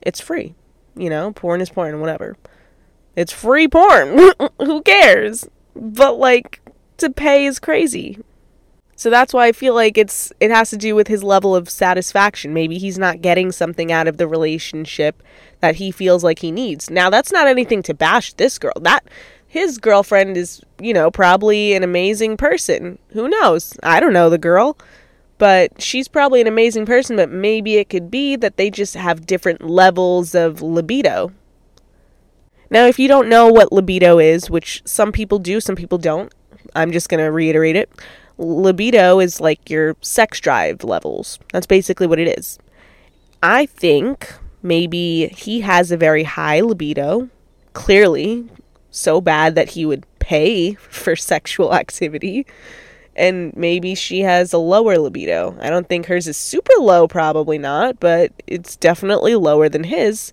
It's 0.02 0.20
free. 0.20 0.56
You 0.98 1.10
know, 1.10 1.32
porn 1.32 1.62
is 1.62 1.70
porn, 1.70 2.02
whatever. 2.02 2.36
It's 3.16 3.34
free 3.34 3.68
porn. 3.68 4.32
Who 4.60 4.82
cares? 4.82 5.48
But 5.76 6.18
like 6.18 6.62
to 6.98 7.10
pay 7.10 7.46
is 7.46 7.60
crazy. 7.60 8.20
So 8.96 9.10
that's 9.10 9.34
why 9.34 9.48
I 9.48 9.52
feel 9.54 9.74
like 9.74 9.98
it's 9.98 10.34
it 10.40 10.52
has 10.52 10.70
to 10.72 10.78
do 10.78 10.94
with 10.94 11.08
his 11.08 11.24
level 11.24 11.56
of 11.56 11.70
satisfaction. 11.70 12.54
Maybe 12.54 12.78
he's 12.78 12.98
not 12.98 13.22
getting 13.22 13.52
something 13.52 13.92
out 13.92 14.08
of 14.08 14.18
the 14.18 14.28
relationship 14.28 15.24
that 15.62 15.76
he 15.76 15.92
feels 15.92 16.24
like 16.24 16.40
he 16.40 16.52
needs. 16.52 16.90
Now 16.90 17.10
that's 17.10 17.32
not 17.32 17.48
anything 17.48 17.82
to 17.84 17.94
bash 17.94 18.34
this 18.34 18.60
girl. 18.60 18.74
That 18.82 19.06
his 19.48 19.78
girlfriend 19.78 20.36
is, 20.36 20.62
you 20.82 20.94
know, 20.94 21.10
probably 21.10 21.74
an 21.74 21.84
amazing 21.84 22.38
person. 22.38 23.00
Who 23.12 23.30
knows? 23.30 23.78
I 23.84 24.00
don't 24.00 24.14
know 24.14 24.30
the 24.30 24.38
girl 24.38 24.78
but 25.40 25.82
she's 25.82 26.10
probably 26.10 26.42
an 26.42 26.48
amazing 26.48 26.86
person, 26.86 27.16
but 27.16 27.32
maybe 27.32 27.78
it 27.78 27.90
could 27.90 28.12
be 28.12 28.36
that 28.36 28.58
they 28.58 28.70
just 28.70 28.94
have 28.94 29.26
different 29.26 29.62
levels 29.62 30.36
of 30.36 30.62
libido. 30.62 31.32
Now, 32.70 32.86
if 32.86 33.00
you 33.00 33.08
don't 33.08 33.30
know 33.30 33.48
what 33.48 33.72
libido 33.72 34.20
is, 34.20 34.50
which 34.50 34.82
some 34.86 35.12
people 35.12 35.40
do, 35.40 35.60
some 35.60 35.76
people 35.76 35.98
don't, 35.98 36.34
I'm 36.76 36.92
just 36.92 37.10
going 37.10 37.24
to 37.24 37.32
reiterate 37.32 37.76
it. 37.76 37.90
Libido 38.38 39.20
is 39.20 39.42
like 39.42 39.70
your 39.70 39.96
sex 40.02 40.40
drive 40.40 40.84
levels. 40.84 41.40
That's 41.52 41.66
basically 41.66 42.08
what 42.08 42.20
it 42.20 42.38
is. 42.38 42.60
I 43.42 43.66
think 43.66 44.34
maybe 44.62 45.28
he 45.30 45.62
has 45.62 45.92
a 45.92 45.98
very 45.98 46.24
high 46.24 46.62
libido, 46.62 47.30
clearly, 47.74 48.50
so 48.92 49.20
bad 49.20 49.56
that 49.56 49.70
he 49.70 49.86
would 49.86 50.06
pay 50.20 50.74
for 50.76 51.16
sexual 51.16 51.74
activity 51.74 52.46
and 53.20 53.54
maybe 53.56 53.96
she 53.96 54.22
has 54.22 54.54
a 54.54 54.58
lower 54.58 54.98
libido. 54.98 55.58
I 55.60 55.70
don't 55.70 55.90
think 55.90 56.06
hers 56.06 56.28
is 56.28 56.38
super 56.38 56.72
low, 56.80 57.06
probably 57.06 57.58
not, 57.58 58.00
but 58.00 58.32
it's 58.48 58.78
definitely 58.78 59.36
lower 59.36 59.68
than 59.68 59.84
his 59.84 60.32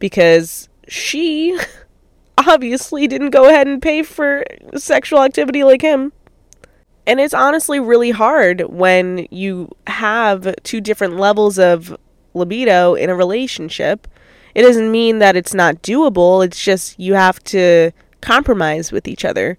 because 0.00 0.68
she 0.88 1.58
obviously 2.38 3.06
didn't 3.06 3.30
go 3.30 3.48
ahead 3.48 3.66
and 3.66 3.80
pay 3.80 4.02
for 4.02 4.44
sexual 4.76 5.22
activity 5.22 5.64
like 5.64 5.82
him. 5.82 6.12
And 7.06 7.20
it's 7.20 7.34
honestly 7.34 7.78
really 7.78 8.10
hard 8.10 8.62
when 8.62 9.28
you 9.30 9.70
have 9.86 10.54
two 10.64 10.80
different 10.80 11.16
levels 11.16 11.58
of 11.58 11.96
libido 12.34 12.94
in 12.94 13.10
a 13.10 13.14
relationship. 13.14 14.08
It 14.54 14.62
doesn't 14.62 14.90
mean 14.90 15.20
that 15.20 15.36
it's 15.36 15.54
not 15.54 15.82
doable, 15.82 16.44
it's 16.44 16.62
just 16.62 16.98
you 16.98 17.14
have 17.14 17.42
to 17.44 17.92
compromise 18.20 18.90
with 18.90 19.06
each 19.06 19.24
other. 19.24 19.56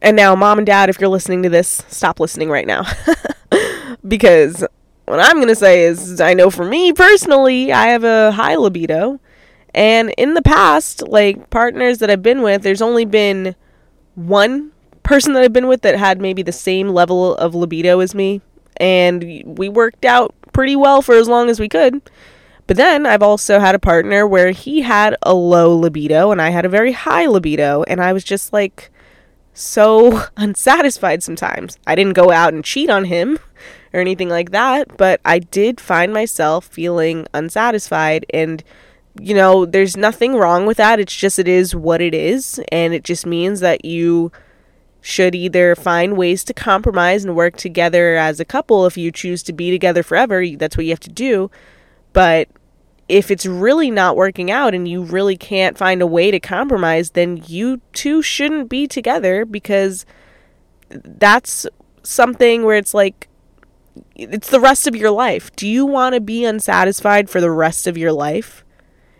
And 0.00 0.16
now, 0.16 0.34
mom 0.34 0.58
and 0.58 0.66
dad, 0.66 0.88
if 0.88 1.00
you're 1.00 1.10
listening 1.10 1.42
to 1.44 1.48
this, 1.48 1.84
stop 1.88 2.18
listening 2.18 2.48
right 2.48 2.66
now. 2.66 2.84
because 4.08 4.64
what 5.06 5.20
I'm 5.20 5.36
going 5.36 5.48
to 5.48 5.54
say 5.54 5.84
is, 5.84 6.20
I 6.20 6.34
know 6.34 6.50
for 6.50 6.64
me 6.64 6.92
personally, 6.92 7.72
I 7.72 7.88
have 7.88 8.02
a 8.02 8.32
high 8.32 8.56
libido. 8.56 9.20
And 9.74 10.12
in 10.18 10.34
the 10.34 10.42
past, 10.42 11.06
like 11.08 11.50
partners 11.50 11.98
that 11.98 12.10
I've 12.10 12.22
been 12.22 12.42
with, 12.42 12.62
there's 12.62 12.82
only 12.82 13.04
been 13.04 13.54
one 14.14 14.72
person 15.02 15.32
that 15.32 15.42
I've 15.42 15.52
been 15.52 15.68
with 15.68 15.82
that 15.82 15.98
had 15.98 16.20
maybe 16.20 16.42
the 16.42 16.52
same 16.52 16.90
level 16.90 17.34
of 17.36 17.54
libido 17.54 18.00
as 18.00 18.14
me. 18.14 18.40
And 18.76 19.42
we 19.46 19.68
worked 19.68 20.04
out 20.04 20.34
pretty 20.52 20.76
well 20.76 21.02
for 21.02 21.14
as 21.14 21.28
long 21.28 21.48
as 21.48 21.58
we 21.58 21.68
could. 21.68 22.02
But 22.66 22.76
then 22.76 23.06
I've 23.06 23.22
also 23.22 23.58
had 23.58 23.74
a 23.74 23.80
partner 23.80 24.26
where 24.26 24.50
he 24.50 24.82
had 24.82 25.16
a 25.22 25.34
low 25.34 25.74
libido 25.76 26.30
and 26.30 26.40
I 26.40 26.50
had 26.50 26.64
a 26.64 26.70
very 26.70 26.92
high 26.92 27.26
libido. 27.26 27.82
And 27.84 28.00
I 28.00 28.12
was 28.12 28.24
just 28.24 28.52
like, 28.52 28.90
so 29.54 30.24
unsatisfied 30.36 31.22
sometimes. 31.22 31.78
I 31.86 31.94
didn't 31.94 32.14
go 32.14 32.30
out 32.30 32.54
and 32.54 32.64
cheat 32.64 32.90
on 32.90 33.04
him 33.06 33.38
or 33.92 34.00
anything 34.00 34.28
like 34.28 34.50
that, 34.50 34.96
but 34.96 35.20
I 35.24 35.38
did 35.38 35.80
find 35.80 36.12
myself 36.12 36.66
feeling 36.66 37.26
unsatisfied 37.34 38.24
and 38.32 38.62
you 39.20 39.34
know, 39.34 39.66
there's 39.66 39.96
nothing 39.96 40.34
wrong 40.34 40.66
with 40.66 40.78
that. 40.78 41.00
It's 41.00 41.14
just 41.14 41.38
it 41.38 41.48
is 41.48 41.74
what 41.74 42.00
it 42.00 42.14
is 42.14 42.60
and 42.70 42.94
it 42.94 43.04
just 43.04 43.26
means 43.26 43.60
that 43.60 43.84
you 43.84 44.32
should 45.00 45.34
either 45.34 45.74
find 45.74 46.16
ways 46.16 46.44
to 46.44 46.54
compromise 46.54 47.24
and 47.24 47.34
work 47.34 47.56
together 47.56 48.14
as 48.14 48.38
a 48.38 48.44
couple 48.44 48.86
if 48.86 48.96
you 48.96 49.10
choose 49.10 49.42
to 49.42 49.52
be 49.52 49.70
together 49.70 50.02
forever. 50.02 50.44
That's 50.56 50.76
what 50.76 50.86
you 50.86 50.92
have 50.92 51.00
to 51.00 51.10
do. 51.10 51.50
But 52.12 52.48
if 53.08 53.30
it's 53.30 53.44
really 53.44 53.90
not 53.90 54.16
working 54.16 54.50
out 54.50 54.74
and 54.74 54.86
you 54.86 55.02
really 55.02 55.36
can't 55.36 55.76
find 55.76 56.00
a 56.00 56.06
way 56.06 56.30
to 56.30 56.38
compromise, 56.38 57.10
then 57.10 57.42
you 57.46 57.80
two 57.92 58.22
shouldn't 58.22 58.68
be 58.68 58.86
together 58.86 59.44
because 59.44 60.06
that's 60.88 61.66
something 62.02 62.64
where 62.64 62.76
it's 62.76 62.94
like 62.94 63.28
it's 64.14 64.50
the 64.50 64.60
rest 64.60 64.86
of 64.86 64.96
your 64.96 65.10
life. 65.10 65.54
Do 65.56 65.68
you 65.68 65.84
want 65.84 66.14
to 66.14 66.20
be 66.20 66.44
unsatisfied 66.44 67.28
for 67.28 67.40
the 67.40 67.50
rest 67.50 67.86
of 67.86 67.98
your 67.98 68.12
life? 68.12 68.64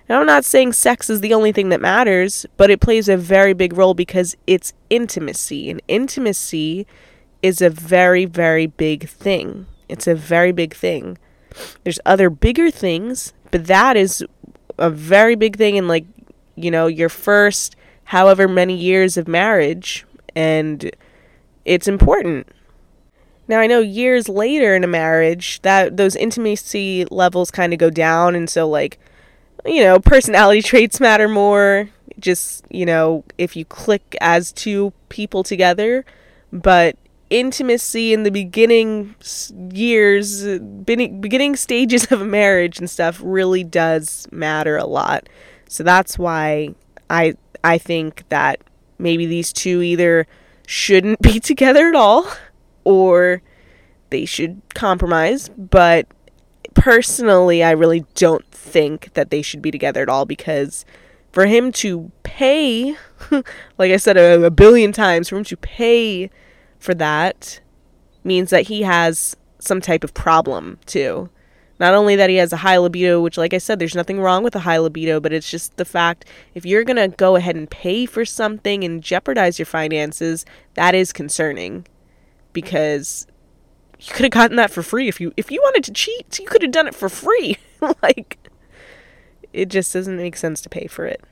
And 0.08 0.18
I'm 0.18 0.26
not 0.26 0.44
saying 0.44 0.72
sex 0.72 1.08
is 1.08 1.20
the 1.20 1.34
only 1.34 1.52
thing 1.52 1.68
that 1.70 1.80
matters, 1.80 2.44
but 2.56 2.70
it 2.70 2.80
plays 2.80 3.08
a 3.08 3.16
very 3.16 3.52
big 3.52 3.76
role 3.76 3.94
because 3.94 4.36
it's 4.46 4.72
intimacy. 4.90 5.70
And 5.70 5.80
intimacy 5.88 6.86
is 7.42 7.60
a 7.60 7.70
very, 7.70 8.24
very 8.24 8.66
big 8.66 9.08
thing. 9.08 9.66
It's 9.88 10.06
a 10.06 10.14
very 10.14 10.52
big 10.52 10.74
thing. 10.74 11.18
There's 11.84 12.00
other 12.04 12.30
bigger 12.30 12.70
things 12.70 13.32
but 13.52 13.66
that 13.66 13.96
is 13.96 14.24
a 14.78 14.90
very 14.90 15.36
big 15.36 15.56
thing 15.56 15.76
in 15.76 15.86
like, 15.86 16.06
you 16.56 16.72
know, 16.72 16.88
your 16.88 17.08
first 17.08 17.76
however 18.04 18.48
many 18.48 18.74
years 18.74 19.16
of 19.16 19.28
marriage 19.28 20.04
and 20.34 20.90
it's 21.64 21.86
important. 21.86 22.48
Now 23.46 23.60
I 23.60 23.68
know 23.68 23.80
years 23.80 24.28
later 24.28 24.74
in 24.74 24.82
a 24.82 24.88
marriage 24.88 25.60
that 25.62 25.96
those 25.96 26.16
intimacy 26.16 27.04
levels 27.10 27.50
kind 27.50 27.72
of 27.72 27.78
go 27.78 27.90
down 27.90 28.34
and 28.34 28.50
so 28.50 28.68
like 28.68 28.98
you 29.64 29.82
know, 29.82 29.98
personality 29.98 30.62
traits 30.62 31.00
matter 31.00 31.28
more. 31.28 31.88
just, 32.18 32.64
you 32.70 32.86
know, 32.86 33.24
if 33.38 33.56
you 33.56 33.64
click 33.64 34.16
as 34.20 34.52
two 34.52 34.92
people 35.08 35.42
together, 35.42 36.04
but 36.52 36.96
intimacy 37.30 38.12
in 38.12 38.24
the 38.24 38.30
beginning 38.30 39.14
years, 39.72 40.44
beginning 40.84 41.56
stages 41.56 42.06
of 42.12 42.20
a 42.20 42.24
marriage 42.24 42.78
and 42.78 42.88
stuff 42.88 43.20
really 43.22 43.64
does 43.64 44.28
matter 44.30 44.76
a 44.76 44.84
lot. 44.84 45.28
So 45.68 45.82
that's 45.82 46.18
why 46.18 46.74
I 47.08 47.34
I 47.64 47.78
think 47.78 48.28
that 48.28 48.60
maybe 48.98 49.26
these 49.26 49.52
two 49.52 49.82
either 49.82 50.26
shouldn't 50.66 51.20
be 51.22 51.40
together 51.40 51.88
at 51.88 51.94
all 51.94 52.26
or 52.84 53.42
they 54.10 54.24
should 54.26 54.60
compromise, 54.74 55.48
but 55.48 56.06
personally 56.74 57.62
I 57.62 57.70
really 57.70 58.04
don't 58.14 58.46
think 58.50 59.14
that 59.14 59.30
they 59.30 59.42
should 59.42 59.62
be 59.62 59.70
together 59.70 60.02
at 60.02 60.08
all 60.08 60.24
because 60.24 60.84
for 61.32 61.46
him 61.46 61.72
to 61.72 62.10
pay 62.22 62.96
like 63.78 63.92
I 63.92 63.96
said 63.96 64.16
a, 64.16 64.44
a 64.44 64.50
billion 64.50 64.92
times 64.92 65.28
for 65.28 65.36
him 65.36 65.44
to 65.44 65.56
pay 65.56 66.30
for 66.78 66.94
that 66.94 67.60
means 68.24 68.50
that 68.50 68.64
he 68.64 68.82
has 68.82 69.36
some 69.58 69.80
type 69.80 70.04
of 70.04 70.14
problem 70.14 70.78
too. 70.86 71.30
Not 71.78 71.94
only 71.94 72.14
that 72.16 72.30
he 72.30 72.36
has 72.36 72.52
a 72.52 72.58
high 72.58 72.76
libido, 72.76 73.20
which, 73.20 73.38
like 73.38 73.54
I 73.54 73.58
said, 73.58 73.78
there's 73.78 73.94
nothing 73.94 74.20
wrong 74.20 74.44
with 74.44 74.54
a 74.54 74.60
high 74.60 74.78
libido, 74.78 75.18
but 75.18 75.32
it's 75.32 75.50
just 75.50 75.76
the 75.76 75.84
fact 75.84 76.24
if 76.54 76.64
you're 76.64 76.84
going 76.84 76.96
to 76.96 77.16
go 77.16 77.34
ahead 77.34 77.56
and 77.56 77.68
pay 77.68 78.06
for 78.06 78.24
something 78.24 78.84
and 78.84 79.02
jeopardize 79.02 79.58
your 79.58 79.66
finances, 79.66 80.44
that 80.74 80.94
is 80.94 81.12
concerning 81.12 81.86
because 82.52 83.26
you 84.02 84.12
could 84.12 84.24
have 84.24 84.32
gotten 84.32 84.56
that 84.56 84.70
for 84.70 84.82
free 84.82 85.08
if 85.08 85.20
you 85.20 85.32
if 85.36 85.50
you 85.50 85.60
wanted 85.62 85.84
to 85.84 85.92
cheat 85.92 86.38
you 86.38 86.46
could 86.46 86.62
have 86.62 86.72
done 86.72 86.86
it 86.86 86.94
for 86.94 87.08
free 87.08 87.56
like 88.02 88.38
it 89.52 89.68
just 89.68 89.92
doesn't 89.92 90.16
make 90.16 90.36
sense 90.36 90.60
to 90.60 90.68
pay 90.68 90.86
for 90.86 91.06
it 91.06 91.22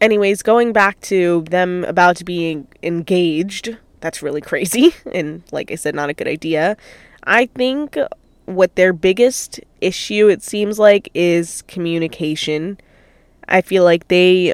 anyways 0.00 0.42
going 0.42 0.72
back 0.72 1.00
to 1.00 1.42
them 1.48 1.84
about 1.84 2.16
to 2.16 2.24
be 2.24 2.64
engaged 2.82 3.76
that's 4.04 4.22
really 4.22 4.42
crazy 4.42 4.94
and 5.12 5.42
like 5.50 5.72
I 5.72 5.76
said 5.76 5.94
not 5.94 6.10
a 6.10 6.14
good 6.14 6.28
idea. 6.28 6.76
I 7.24 7.46
think 7.46 7.96
what 8.44 8.76
their 8.76 8.92
biggest 8.92 9.60
issue 9.80 10.28
it 10.28 10.42
seems 10.42 10.78
like 10.78 11.08
is 11.14 11.62
communication. 11.62 12.78
I 13.48 13.62
feel 13.62 13.82
like 13.82 14.08
they 14.08 14.52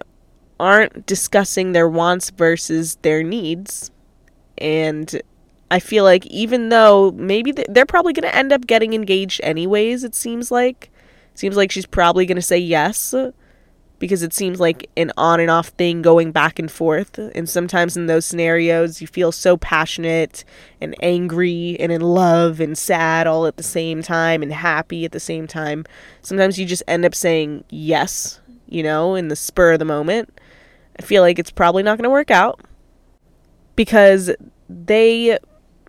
aren't 0.60 1.04
discussing 1.04 1.72
their 1.72 1.88
wants 1.88 2.30
versus 2.30 2.94
their 3.02 3.24
needs. 3.24 3.90
And 4.58 5.20
I 5.70 5.78
feel 5.78 6.04
like 6.04 6.26
even 6.26 6.68
though 6.68 7.12
maybe 7.12 7.52
they're 7.52 7.86
probably 7.86 8.12
going 8.12 8.28
to 8.28 8.34
end 8.34 8.52
up 8.52 8.66
getting 8.66 8.92
engaged 8.92 9.40
anyways, 9.42 10.04
it 10.04 10.14
seems 10.14 10.50
like. 10.50 10.90
Seems 11.34 11.56
like 11.56 11.70
she's 11.70 11.86
probably 11.86 12.26
going 12.26 12.36
to 12.36 12.42
say 12.42 12.58
yes 12.58 13.14
because 14.00 14.22
it 14.22 14.32
seems 14.32 14.58
like 14.58 14.90
an 14.96 15.12
on 15.16 15.38
and 15.38 15.50
off 15.50 15.68
thing 15.68 16.02
going 16.02 16.32
back 16.32 16.58
and 16.58 16.70
forth. 16.70 17.18
And 17.18 17.48
sometimes 17.48 17.96
in 17.96 18.06
those 18.06 18.26
scenarios, 18.26 19.00
you 19.00 19.06
feel 19.06 19.30
so 19.30 19.56
passionate 19.56 20.44
and 20.80 20.96
angry 21.02 21.76
and 21.78 21.92
in 21.92 22.00
love 22.00 22.60
and 22.60 22.76
sad 22.76 23.26
all 23.26 23.46
at 23.46 23.58
the 23.58 23.62
same 23.62 24.02
time 24.02 24.42
and 24.42 24.52
happy 24.52 25.04
at 25.04 25.12
the 25.12 25.20
same 25.20 25.46
time. 25.46 25.84
Sometimes 26.22 26.58
you 26.58 26.66
just 26.66 26.82
end 26.88 27.04
up 27.04 27.14
saying 27.14 27.62
yes, 27.68 28.40
you 28.66 28.82
know, 28.82 29.14
in 29.14 29.28
the 29.28 29.36
spur 29.36 29.74
of 29.74 29.78
the 29.78 29.84
moment. 29.84 30.40
I 30.98 31.02
feel 31.02 31.22
like 31.22 31.38
it's 31.38 31.50
probably 31.50 31.82
not 31.82 31.96
going 31.96 32.04
to 32.04 32.10
work 32.10 32.30
out 32.30 32.60
because 33.76 34.30
they 34.68 35.38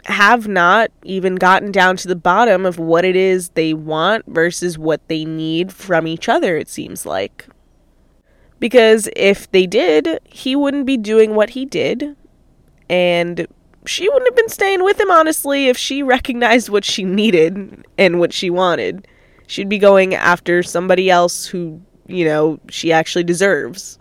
have 0.06 0.48
not 0.48 0.92
even 1.04 1.36
gotten 1.36 1.72
down 1.72 1.96
to 1.98 2.08
the 2.08 2.16
bottom 2.16 2.66
of 2.66 2.80
what 2.80 3.06
it 3.06 3.16
is 3.16 3.50
they 3.50 3.74
want 3.74 4.26
versus 4.28 4.78
what 4.78 5.08
they 5.08 5.26
need 5.26 5.72
from 5.72 6.08
each 6.08 6.28
other, 6.28 6.58
it 6.58 6.70
seems 6.70 7.06
like. 7.06 7.48
Because 8.60 9.10
if 9.16 9.52
they 9.52 9.66
did, 9.66 10.20
he 10.24 10.56
wouldn't 10.56 10.86
be 10.86 10.98
doing 10.98 11.36
what 11.36 11.52
he 11.52 11.66
did. 11.66 12.16
And 12.90 13.48
she 13.86 14.08
wouldn't 14.10 14.28
have 14.28 14.36
been 14.36 14.50
staying 14.50 14.84
with 14.84 15.00
him, 15.00 15.10
honestly, 15.10 15.68
if 15.68 15.78
she 15.78 16.04
recognized 16.04 16.70
what 16.70 16.86
she 16.86 17.04
needed 17.04 17.86
and 17.98 18.20
what 18.20 18.34
she 18.34 18.50
wanted. 18.50 19.08
She'd 19.48 19.70
be 19.70 19.80
going 19.80 20.14
after 20.14 20.64
somebody 20.64 21.10
else 21.10 21.46
who, 21.46 21.82
you 22.08 22.26
know, 22.26 22.60
she 22.70 22.92
actually 22.92 23.24
deserves. 23.24 23.98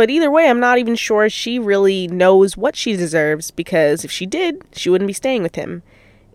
But 0.00 0.08
either 0.08 0.30
way, 0.30 0.48
I'm 0.48 0.60
not 0.60 0.78
even 0.78 0.96
sure 0.96 1.28
she 1.28 1.58
really 1.58 2.08
knows 2.08 2.56
what 2.56 2.74
she 2.74 2.96
deserves 2.96 3.50
because 3.50 4.02
if 4.02 4.10
she 4.10 4.24
did, 4.24 4.62
she 4.72 4.88
wouldn't 4.88 5.06
be 5.06 5.12
staying 5.12 5.42
with 5.42 5.56
him. 5.56 5.82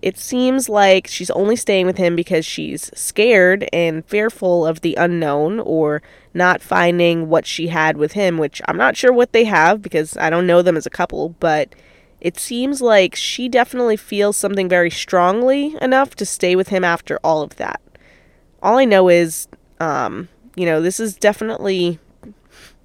It 0.03 0.19
seems 0.19 0.69
like 0.69 1.07
she's 1.07 1.31
only 1.31 1.55
staying 1.55 1.87
with 1.87 1.97
him 1.97 2.15
because 2.15 2.45
she's 2.45 2.91
scared 2.93 3.67
and 3.73 4.05
fearful 4.05 4.67
of 4.67 4.81
the 4.81 4.93
unknown 4.93 5.59
or 5.59 6.03
not 6.31 6.61
finding 6.61 7.27
what 7.27 7.47
she 7.47 7.69
had 7.69 7.97
with 7.97 8.11
him, 8.11 8.37
which 8.37 8.61
I'm 8.67 8.77
not 8.77 8.97
sure 8.97 9.11
what 9.11 9.33
they 9.33 9.45
have 9.45 9.81
because 9.81 10.15
I 10.15 10.29
don't 10.29 10.45
know 10.45 10.61
them 10.61 10.77
as 10.77 10.85
a 10.85 10.91
couple, 10.91 11.29
but 11.29 11.73
it 12.21 12.37
seems 12.37 12.83
like 12.83 13.15
she 13.15 13.49
definitely 13.49 13.97
feels 13.97 14.37
something 14.37 14.69
very 14.69 14.91
strongly 14.91 15.75
enough 15.81 16.13
to 16.17 16.25
stay 16.27 16.55
with 16.55 16.67
him 16.67 16.83
after 16.83 17.19
all 17.23 17.41
of 17.41 17.55
that. 17.55 17.81
All 18.61 18.77
I 18.77 18.85
know 18.85 19.09
is, 19.09 19.47
um, 19.79 20.29
you 20.55 20.67
know, 20.67 20.83
this 20.83 20.99
is 20.99 21.15
definitely 21.15 21.97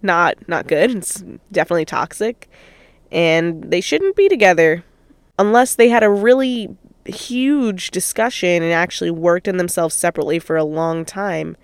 not 0.02 0.36
not 0.48 0.66
good. 0.66 0.94
It's 0.94 1.22
definitely 1.52 1.84
toxic, 1.84 2.48
and 3.10 3.64
they 3.64 3.80
shouldn't 3.80 4.16
be 4.16 4.28
together 4.28 4.84
unless 5.38 5.74
they 5.74 5.88
had 5.88 6.02
a 6.02 6.10
really 6.10 6.68
huge 7.06 7.90
discussion 7.90 8.62
and 8.62 8.72
actually 8.72 9.10
worked 9.10 9.48
on 9.48 9.56
themselves 9.56 9.94
separately 9.94 10.38
for 10.38 10.56
a 10.56 10.64
long 10.64 11.04
time. 11.04 11.56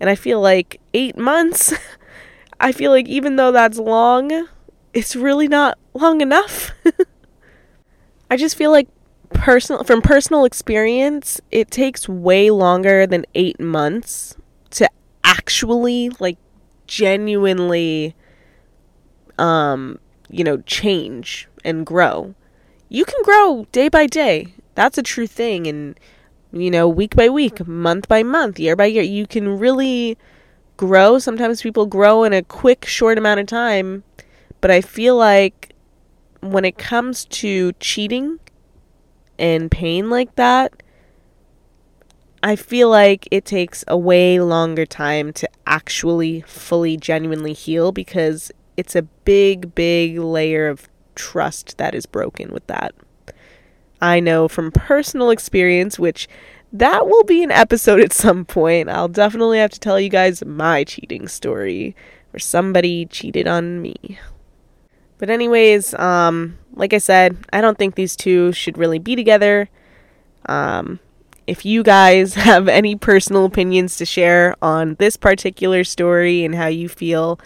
And 0.00 0.10
I 0.10 0.14
feel 0.14 0.40
like 0.40 0.80
eight 0.92 1.16
months, 1.16 1.72
I 2.60 2.72
feel 2.72 2.90
like 2.90 3.08
even 3.08 3.36
though 3.36 3.52
that's 3.52 3.78
long, 3.78 4.48
it's 4.92 5.16
really 5.16 5.48
not 5.48 5.78
long 5.94 6.20
enough. 6.20 6.72
I 8.30 8.36
just 8.36 8.56
feel 8.56 8.70
like 8.70 8.88
personal 9.30 9.84
from 9.84 10.02
personal 10.02 10.44
experience, 10.44 11.40
it 11.50 11.70
takes 11.70 12.08
way 12.08 12.50
longer 12.50 13.06
than 13.06 13.26
8 13.34 13.60
months 13.60 14.36
to 14.70 14.88
actually 15.22 16.10
like 16.20 16.38
genuinely 16.86 18.14
um 19.38 19.98
you 20.28 20.44
know 20.44 20.58
change 20.58 21.48
and 21.64 21.86
grow. 21.86 22.34
You 22.88 23.04
can 23.04 23.22
grow 23.24 23.66
day 23.72 23.88
by 23.88 24.06
day. 24.06 24.54
That's 24.74 24.98
a 24.98 25.02
true 25.02 25.26
thing. 25.26 25.66
And 25.66 25.98
you 26.52 26.70
know 26.70 26.88
week 26.88 27.16
by 27.16 27.28
week 27.28 27.66
month 27.66 28.08
by 28.08 28.22
month 28.22 28.58
year 28.58 28.76
by 28.76 28.86
year 28.86 29.02
you 29.02 29.26
can 29.26 29.58
really 29.58 30.16
grow. 30.76 31.18
Sometimes 31.18 31.62
people 31.62 31.86
grow 31.86 32.24
in 32.24 32.32
a 32.32 32.42
quick 32.42 32.84
short 32.84 33.18
amount 33.18 33.40
of 33.40 33.46
time. 33.46 34.04
But 34.60 34.70
i 34.70 34.80
feel 34.80 35.16
like 35.16 35.74
when 36.40 36.64
it 36.64 36.78
comes 36.78 37.24
to 37.26 37.72
cheating 37.80 38.38
and 39.38 39.70
pain 39.70 40.10
like 40.10 40.34
that 40.36 40.82
i 42.44 42.54
feel 42.54 42.88
like 42.88 43.26
it 43.30 43.44
takes 43.44 43.84
a 43.88 43.98
way 43.98 44.38
longer 44.38 44.86
time 44.86 45.32
to 45.32 45.48
actually 45.66 46.42
fully 46.42 46.96
genuinely 46.96 47.52
heal 47.52 47.90
because 47.90 48.52
it's 48.76 48.94
a 48.94 49.02
big 49.02 49.74
big 49.74 50.18
layer 50.18 50.68
of 50.68 50.88
trust 51.16 51.76
that 51.78 51.94
is 51.94 52.06
broken 52.06 52.52
with 52.52 52.66
that 52.68 52.94
I 54.04 54.20
know 54.20 54.48
from 54.48 54.70
personal 54.70 55.30
experience, 55.30 55.98
which 55.98 56.28
that 56.72 57.06
will 57.06 57.24
be 57.24 57.42
an 57.42 57.50
episode 57.50 58.00
at 58.00 58.12
some 58.12 58.44
point. 58.44 58.90
I'll 58.90 59.08
definitely 59.08 59.58
have 59.58 59.70
to 59.70 59.80
tell 59.80 59.98
you 59.98 60.10
guys 60.10 60.44
my 60.44 60.84
cheating 60.84 61.26
story 61.26 61.96
where 62.30 62.40
somebody 62.40 63.06
cheated 63.06 63.46
on 63.46 63.80
me. 63.80 64.18
But 65.18 65.30
anyways, 65.30 65.94
um 65.94 66.58
like 66.74 66.92
I 66.92 66.98
said, 66.98 67.38
I 67.52 67.60
don't 67.60 67.78
think 67.78 67.94
these 67.94 68.16
two 68.16 68.52
should 68.52 68.76
really 68.76 68.98
be 68.98 69.16
together. 69.16 69.70
Um 70.46 71.00
if 71.46 71.64
you 71.64 71.82
guys 71.82 72.34
have 72.34 72.68
any 72.68 72.96
personal 72.96 73.44
opinions 73.44 73.96
to 73.98 74.06
share 74.06 74.56
on 74.62 74.94
this 74.96 75.16
particular 75.16 75.84
story 75.84 76.44
and 76.44 76.54
how 76.54 76.66
you 76.66 76.88
feel, 76.88 77.38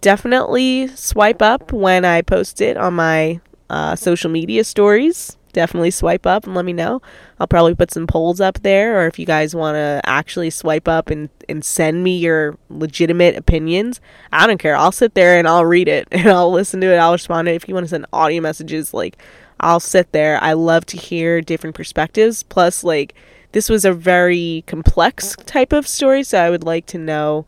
definitely 0.00 0.88
swipe 0.88 1.42
up 1.42 1.72
when 1.72 2.04
I 2.04 2.22
post 2.22 2.60
it 2.60 2.76
on 2.76 2.94
my 2.94 3.40
uh, 3.68 3.94
social 3.96 4.30
media 4.30 4.64
stories 4.64 5.36
definitely 5.52 5.90
swipe 5.90 6.26
up 6.26 6.44
and 6.44 6.54
let 6.54 6.64
me 6.64 6.72
know. 6.72 7.00
I'll 7.38 7.46
probably 7.46 7.74
put 7.74 7.90
some 7.90 8.06
polls 8.06 8.40
up 8.40 8.60
there, 8.62 9.00
or 9.00 9.06
if 9.06 9.18
you 9.18 9.26
guys 9.26 9.54
want 9.54 9.76
to 9.76 10.00
actually 10.04 10.50
swipe 10.50 10.88
up 10.88 11.10
and, 11.10 11.28
and 11.48 11.64
send 11.64 12.02
me 12.04 12.18
your 12.18 12.56
legitimate 12.68 13.36
opinions, 13.36 14.00
I 14.32 14.46
don't 14.46 14.58
care. 14.58 14.76
I'll 14.76 14.92
sit 14.92 15.14
there 15.14 15.38
and 15.38 15.48
I'll 15.48 15.64
read 15.64 15.88
it 15.88 16.08
and 16.12 16.28
I'll 16.28 16.52
listen 16.52 16.80
to 16.80 16.92
it. 16.92 16.98
I'll 16.98 17.12
respond 17.12 17.46
to 17.46 17.52
it. 17.52 17.56
If 17.56 17.68
you 17.68 17.74
want 17.74 17.84
to 17.84 17.90
send 17.90 18.06
audio 18.12 18.40
messages, 18.40 18.94
like, 18.94 19.16
I'll 19.58 19.80
sit 19.80 20.12
there. 20.12 20.42
I 20.42 20.54
love 20.54 20.86
to 20.86 20.96
hear 20.96 21.40
different 21.40 21.76
perspectives. 21.76 22.42
Plus, 22.42 22.82
like, 22.82 23.14
this 23.52 23.68
was 23.68 23.84
a 23.84 23.92
very 23.92 24.64
complex 24.66 25.34
type 25.46 25.72
of 25.72 25.86
story, 25.86 26.22
so 26.22 26.40
I 26.40 26.50
would 26.50 26.64
like 26.64 26.86
to 26.86 26.98
know 26.98 27.46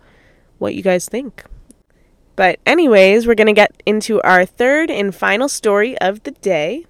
what 0.59 0.75
you 0.75 0.83
guys 0.83 1.09
think. 1.09 1.45
But, 2.35 2.59
anyways, 2.65 3.27
we're 3.27 3.35
going 3.35 3.47
to 3.47 3.53
get 3.53 3.83
into 3.85 4.21
our 4.23 4.45
third 4.45 4.91
and 4.91 5.15
final 5.15 5.49
story 5.49 5.99
of 5.99 6.23
the 6.23 6.31
day 6.31 6.87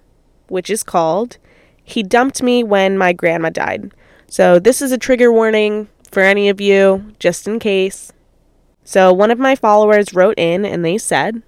which 0.47 0.69
is 0.69 0.83
called 0.83 1.37
He 1.83 2.03
Dumped 2.03 2.43
Me 2.43 2.63
When 2.63 2.97
My 2.97 3.11
Grandma 3.11 3.49
Died. 3.49 3.91
So, 4.27 4.59
this 4.59 4.81
is 4.81 4.91
a 4.91 4.97
trigger 4.97 5.31
warning 5.31 5.89
for 6.11 6.21
any 6.21 6.47
of 6.49 6.61
you, 6.61 7.13
just 7.19 7.47
in 7.47 7.59
case. 7.59 8.11
So 8.83 9.13
one 9.13 9.31
of 9.31 9.39
my 9.39 9.55
followers 9.55 10.13
wrote 10.13 10.37
in 10.37 10.65
and 10.65 10.83
they 10.83 10.97
said, 10.97 11.41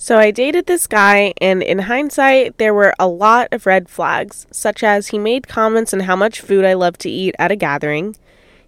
So 0.00 0.16
I 0.16 0.30
dated 0.30 0.66
this 0.66 0.86
guy, 0.86 1.34
and 1.40 1.60
in 1.60 1.80
hindsight, 1.80 2.58
there 2.58 2.72
were 2.72 2.94
a 3.00 3.08
lot 3.08 3.48
of 3.50 3.66
red 3.66 3.88
flags, 3.88 4.46
such 4.52 4.84
as 4.84 5.08
he 5.08 5.18
made 5.18 5.48
comments 5.48 5.92
on 5.92 6.00
how 6.00 6.14
much 6.14 6.40
food 6.40 6.64
I 6.64 6.74
love 6.74 6.96
to 6.98 7.10
eat 7.10 7.34
at 7.36 7.50
a 7.50 7.56
gathering. 7.56 8.14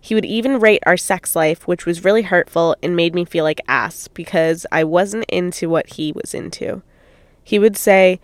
He 0.01 0.17
would 0.17 0.25
even 0.25 0.59
rate 0.59 0.83
our 0.87 0.97
sex 0.97 1.37
life, 1.37 1.69
which 1.69 1.87
was 1.87 2.03
really 2.03 2.23
hurtful 2.23 2.75
and 2.83 2.97
made 2.97 3.15
me 3.15 3.25
feel 3.25 3.45
like 3.45 3.61
ass 3.69 4.09
because 4.09 4.67
I 4.73 4.83
wasn't 4.83 5.25
into 5.29 5.69
what 5.69 5.93
he 5.93 6.11
was 6.11 6.35
into. 6.35 6.83
He 7.45 7.61
would 7.61 7.77
say, 7.77 8.19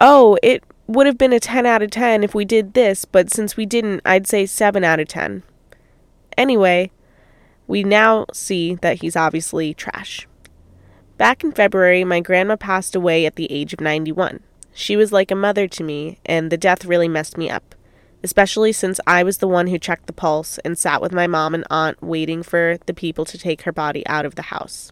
Oh, 0.00 0.38
it 0.40 0.62
would 0.86 1.08
have 1.08 1.18
been 1.18 1.32
a 1.32 1.40
10 1.40 1.66
out 1.66 1.82
of 1.82 1.90
10 1.90 2.22
if 2.22 2.36
we 2.36 2.44
did 2.44 2.74
this, 2.74 3.04
but 3.04 3.32
since 3.32 3.56
we 3.56 3.66
didn't, 3.66 4.00
I'd 4.04 4.28
say 4.28 4.46
7 4.46 4.84
out 4.84 5.00
of 5.00 5.08
10. 5.08 5.42
Anyway, 6.38 6.92
we 7.66 7.82
now 7.82 8.26
see 8.32 8.76
that 8.76 9.00
he's 9.00 9.16
obviously 9.16 9.74
trash. 9.74 10.28
Back 11.16 11.44
in 11.44 11.52
February, 11.52 12.02
my 12.02 12.18
grandma 12.18 12.56
passed 12.56 12.96
away 12.96 13.24
at 13.24 13.36
the 13.36 13.50
age 13.50 13.72
of 13.72 13.80
91. 13.80 14.40
She 14.72 14.96
was 14.96 15.12
like 15.12 15.30
a 15.30 15.36
mother 15.36 15.68
to 15.68 15.84
me, 15.84 16.18
and 16.26 16.50
the 16.50 16.56
death 16.56 16.84
really 16.84 17.06
messed 17.06 17.38
me 17.38 17.48
up, 17.48 17.76
especially 18.24 18.72
since 18.72 18.98
I 19.06 19.22
was 19.22 19.38
the 19.38 19.46
one 19.46 19.68
who 19.68 19.78
checked 19.78 20.06
the 20.06 20.12
pulse 20.12 20.58
and 20.64 20.76
sat 20.76 21.00
with 21.00 21.12
my 21.12 21.28
mom 21.28 21.54
and 21.54 21.64
aunt 21.70 22.02
waiting 22.02 22.42
for 22.42 22.78
the 22.86 22.94
people 22.94 23.24
to 23.26 23.38
take 23.38 23.62
her 23.62 23.70
body 23.70 24.04
out 24.08 24.26
of 24.26 24.34
the 24.34 24.42
house. 24.42 24.90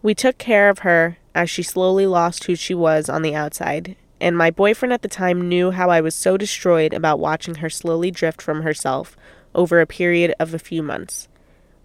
We 0.00 0.14
took 0.14 0.38
care 0.38 0.70
of 0.70 0.78
her 0.78 1.18
as 1.34 1.50
she 1.50 1.62
slowly 1.62 2.06
lost 2.06 2.44
who 2.44 2.56
she 2.56 2.74
was 2.74 3.10
on 3.10 3.20
the 3.20 3.34
outside, 3.34 3.96
and 4.18 4.34
my 4.34 4.50
boyfriend 4.50 4.94
at 4.94 5.02
the 5.02 5.08
time 5.08 5.46
knew 5.46 5.72
how 5.72 5.90
I 5.90 6.00
was 6.00 6.14
so 6.14 6.38
destroyed 6.38 6.94
about 6.94 7.20
watching 7.20 7.56
her 7.56 7.68
slowly 7.68 8.10
drift 8.10 8.40
from 8.40 8.62
herself 8.62 9.14
over 9.54 9.82
a 9.82 9.86
period 9.86 10.34
of 10.40 10.54
a 10.54 10.58
few 10.58 10.82
months. 10.82 11.28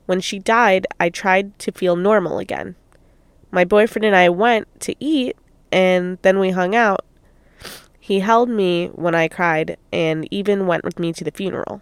When 0.06 0.22
she 0.22 0.40
died, 0.40 0.88
I 0.98 1.10
tried 1.10 1.60
to 1.60 1.74
feel 1.74 1.98
normal 1.98 2.40
again. 2.40 2.76
My 3.52 3.66
boyfriend 3.66 4.06
and 4.06 4.16
I 4.16 4.30
went 4.30 4.68
to 4.82 4.96
eat, 5.00 5.36
and 5.72 6.18
then 6.22 6.40
we 6.40 6.52
hung 6.52 6.76
out. 6.76 7.06
He 8.00 8.22
held 8.22 8.50
me 8.50 8.88
when 8.88 9.14
I 9.14 9.28
cried 9.28 9.78
and 9.92 10.28
even 10.32 10.68
went 10.68 10.84
with 10.84 10.98
me 10.98 11.14
to 11.14 11.24
the 11.24 11.32
funeral. 11.32 11.82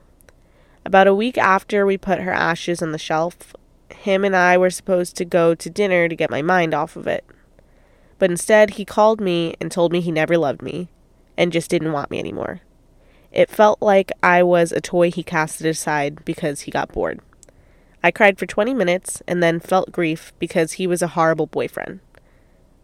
About 0.83 1.07
a 1.07 1.15
week 1.15 1.37
after 1.37 1.85
we 1.85 1.97
put 1.97 2.21
her 2.21 2.33
ashes 2.33 2.81
on 2.81 2.91
the 2.91 2.97
shelf, 2.97 3.55
him 3.89 4.25
and 4.25 4.35
I 4.35 4.57
were 4.57 4.69
supposed 4.69 5.15
to 5.17 5.25
go 5.25 5.55
to 5.55 5.69
dinner 5.69 6.07
to 6.07 6.15
get 6.15 6.31
my 6.31 6.41
mind 6.41 6.73
off 6.73 6.95
of 6.95 7.07
it. 7.07 7.23
But 8.17 8.31
instead, 8.31 8.71
he 8.71 8.85
called 8.85 9.21
me 9.21 9.55
and 9.61 9.71
told 9.71 9.91
me 9.91 10.01
he 10.01 10.11
never 10.11 10.37
loved 10.37 10.61
me 10.61 10.89
and 11.37 11.53
just 11.53 11.69
didn't 11.69 11.93
want 11.93 12.11
me 12.11 12.19
anymore. 12.19 12.61
It 13.31 13.49
felt 13.49 13.81
like 13.81 14.11
I 14.23 14.43
was 14.43 14.71
a 14.71 14.81
toy 14.81 15.11
he 15.11 15.23
casted 15.23 15.67
aside 15.67 16.25
because 16.25 16.61
he 16.61 16.71
got 16.71 16.91
bored. 16.91 17.19
I 18.03 18.11
cried 18.11 18.37
for 18.37 18.45
20 18.45 18.73
minutes 18.73 19.21
and 19.27 19.43
then 19.43 19.59
felt 19.59 19.91
grief 19.91 20.31
because 20.39 20.73
he 20.73 20.87
was 20.87 21.01
a 21.01 21.09
horrible 21.09 21.47
boyfriend. 21.47 21.99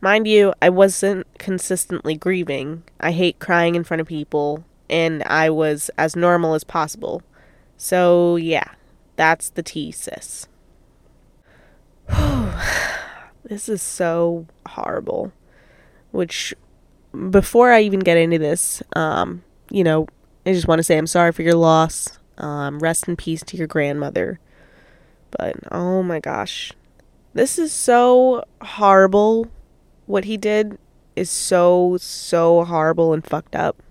Mind 0.01 0.27
you, 0.27 0.53
I 0.61 0.69
wasn't 0.69 1.25
consistently 1.39 2.15
grieving. 2.15 2.83
I 2.99 3.11
hate 3.11 3.39
crying 3.39 3.75
in 3.75 3.83
front 3.83 4.01
of 4.01 4.07
people, 4.07 4.65
and 4.89 5.23
I 5.23 5.49
was 5.49 5.89
as 5.97 6.15
normal 6.15 6.53
as 6.53 6.63
possible. 6.63 7.23
So, 7.77 8.35
yeah, 8.35 8.71
that's 9.15 9.49
the 9.49 9.63
tea, 9.63 9.91
sis. 9.91 10.47
this 13.43 13.67
is 13.69 13.81
so 13.81 14.45
horrible. 14.67 15.31
Which, 16.11 16.53
before 17.29 17.71
I 17.71 17.81
even 17.81 17.99
get 17.99 18.17
into 18.17 18.37
this, 18.37 18.83
um, 18.95 19.43
you 19.71 19.83
know, 19.83 20.07
I 20.45 20.53
just 20.53 20.67
want 20.67 20.79
to 20.79 20.83
say 20.83 20.97
I'm 20.97 21.07
sorry 21.07 21.31
for 21.31 21.41
your 21.41 21.55
loss. 21.55 22.19
Um, 22.37 22.79
rest 22.79 23.07
in 23.07 23.15
peace 23.15 23.43
to 23.43 23.57
your 23.57 23.67
grandmother. 23.67 24.39
But 25.31 25.55
oh 25.71 26.03
my 26.03 26.19
gosh. 26.19 26.71
This 27.33 27.59
is 27.59 27.71
so 27.71 28.43
horrible. 28.61 29.47
What 30.05 30.25
he 30.25 30.37
did 30.37 30.77
is 31.15 31.29
so, 31.29 31.97
so 31.99 32.63
horrible 32.63 33.13
and 33.13 33.25
fucked 33.25 33.55
up. 33.55 33.81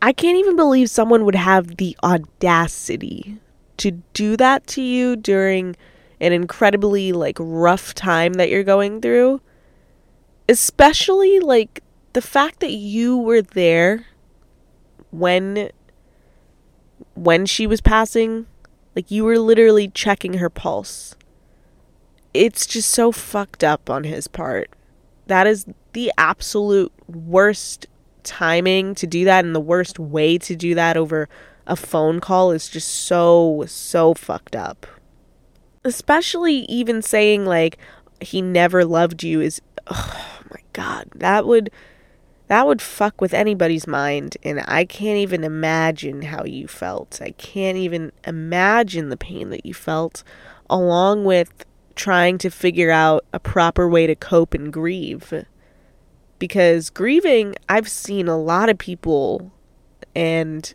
I 0.00 0.12
can't 0.12 0.36
even 0.36 0.54
believe 0.54 0.90
someone 0.90 1.24
would 1.24 1.34
have 1.34 1.78
the 1.78 1.96
audacity 2.02 3.38
to 3.78 4.02
do 4.12 4.36
that 4.36 4.66
to 4.68 4.82
you 4.82 5.16
during 5.16 5.76
an 6.20 6.32
incredibly 6.32 7.12
like 7.12 7.36
rough 7.40 7.94
time 7.94 8.34
that 8.34 8.50
you're 8.50 8.64
going 8.64 9.00
through. 9.00 9.40
Especially 10.48 11.40
like 11.40 11.82
the 12.12 12.22
fact 12.22 12.60
that 12.60 12.72
you 12.72 13.16
were 13.16 13.42
there 13.42 14.06
when 15.10 15.70
when 17.14 17.46
she 17.46 17.66
was 17.66 17.80
passing 17.80 18.46
like 18.94 19.10
you 19.10 19.24
were 19.24 19.38
literally 19.38 19.88
checking 19.88 20.34
her 20.34 20.50
pulse. 20.50 21.16
It's 22.32 22.66
just 22.66 22.90
so 22.90 23.12
fucked 23.12 23.62
up 23.62 23.88
on 23.88 24.04
his 24.04 24.28
part. 24.28 24.70
That 25.26 25.46
is 25.46 25.66
the 25.92 26.12
absolute 26.18 26.92
worst 27.08 27.86
timing 28.22 28.94
to 28.96 29.06
do 29.06 29.24
that 29.24 29.44
and 29.44 29.54
the 29.54 29.60
worst 29.60 29.98
way 29.98 30.38
to 30.38 30.56
do 30.56 30.74
that 30.74 30.96
over 30.96 31.28
a 31.66 31.76
phone 31.76 32.20
call 32.20 32.50
is 32.50 32.68
just 32.68 32.88
so 32.88 33.64
so 33.66 34.14
fucked 34.14 34.56
up. 34.56 34.86
Especially 35.84 36.60
even 36.60 37.02
saying 37.02 37.44
like 37.44 37.78
he 38.20 38.42
never 38.42 38.84
loved 38.84 39.22
you 39.22 39.40
is 39.40 39.60
oh 39.86 40.40
my 40.50 40.60
god, 40.72 41.08
that 41.14 41.46
would 41.46 41.70
that 42.48 42.66
would 42.66 42.82
fuck 42.82 43.20
with 43.20 43.32
anybody's 43.32 43.86
mind 43.86 44.36
and 44.42 44.62
i 44.66 44.84
can't 44.84 45.18
even 45.18 45.44
imagine 45.44 46.22
how 46.22 46.44
you 46.44 46.68
felt. 46.68 47.20
I 47.22 47.30
can't 47.32 47.78
even 47.78 48.12
imagine 48.26 49.08
the 49.08 49.16
pain 49.16 49.50
that 49.50 49.64
you 49.64 49.74
felt 49.74 50.22
along 50.68 51.24
with 51.24 51.64
trying 51.94 52.38
to 52.38 52.50
figure 52.50 52.90
out 52.90 53.24
a 53.32 53.38
proper 53.38 53.88
way 53.88 54.06
to 54.06 54.14
cope 54.14 54.52
and 54.52 54.72
grieve. 54.72 55.44
Because 56.38 56.90
grieving 56.90 57.54
i've 57.68 57.88
seen 57.88 58.28
a 58.28 58.38
lot 58.38 58.68
of 58.68 58.78
people 58.78 59.52
and 60.14 60.74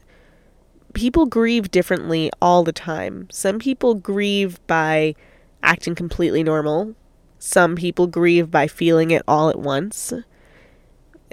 people 0.94 1.26
grieve 1.26 1.72
differently 1.72 2.32
all 2.42 2.64
the 2.64 2.74
time. 2.74 3.28
Some 3.32 3.60
people 3.60 3.94
grieve 3.94 4.60
by 4.66 5.16
acting 5.62 5.94
completely 5.94 6.44
normal. 6.44 6.96
Some 7.38 7.76
people 7.76 8.08
grieve 8.08 8.50
by 8.50 8.68
feeling 8.68 9.12
it 9.12 9.22
all 9.28 9.50
at 9.50 9.60
once 9.60 10.14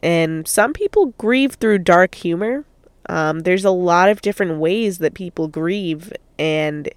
and 0.02 0.46
some 0.46 0.72
people 0.72 1.06
grieve 1.18 1.54
through 1.54 1.78
dark 1.78 2.14
humor. 2.14 2.64
Um, 3.09 3.40
there's 3.40 3.64
a 3.64 3.70
lot 3.70 4.09
of 4.09 4.20
different 4.20 4.59
ways 4.59 4.98
that 4.98 5.14
people 5.14 5.48
grieve, 5.48 6.12
and 6.38 6.88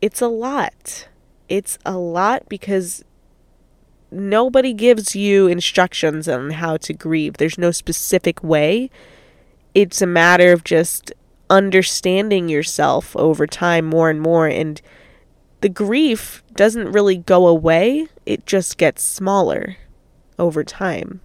it's 0.00 0.20
a 0.20 0.28
lot. 0.28 1.08
It's 1.48 1.78
a 1.84 1.96
lot 1.96 2.48
because 2.48 3.04
nobody 4.10 4.72
gives 4.72 5.14
you 5.14 5.46
instructions 5.46 6.28
on 6.28 6.50
how 6.50 6.76
to 6.78 6.92
grieve. 6.92 7.36
There's 7.36 7.58
no 7.58 7.70
specific 7.70 8.42
way. 8.42 8.90
It's 9.74 10.00
a 10.00 10.06
matter 10.06 10.52
of 10.52 10.64
just 10.64 11.12
understanding 11.50 12.48
yourself 12.48 13.14
over 13.16 13.46
time 13.46 13.84
more 13.84 14.08
and 14.08 14.20
more. 14.20 14.46
And 14.46 14.80
the 15.60 15.68
grief 15.68 16.42
doesn't 16.54 16.92
really 16.92 17.16
go 17.16 17.46
away, 17.46 18.08
it 18.26 18.46
just 18.46 18.78
gets 18.78 19.02
smaller 19.02 19.76
over 20.38 20.64
time. 20.64 21.20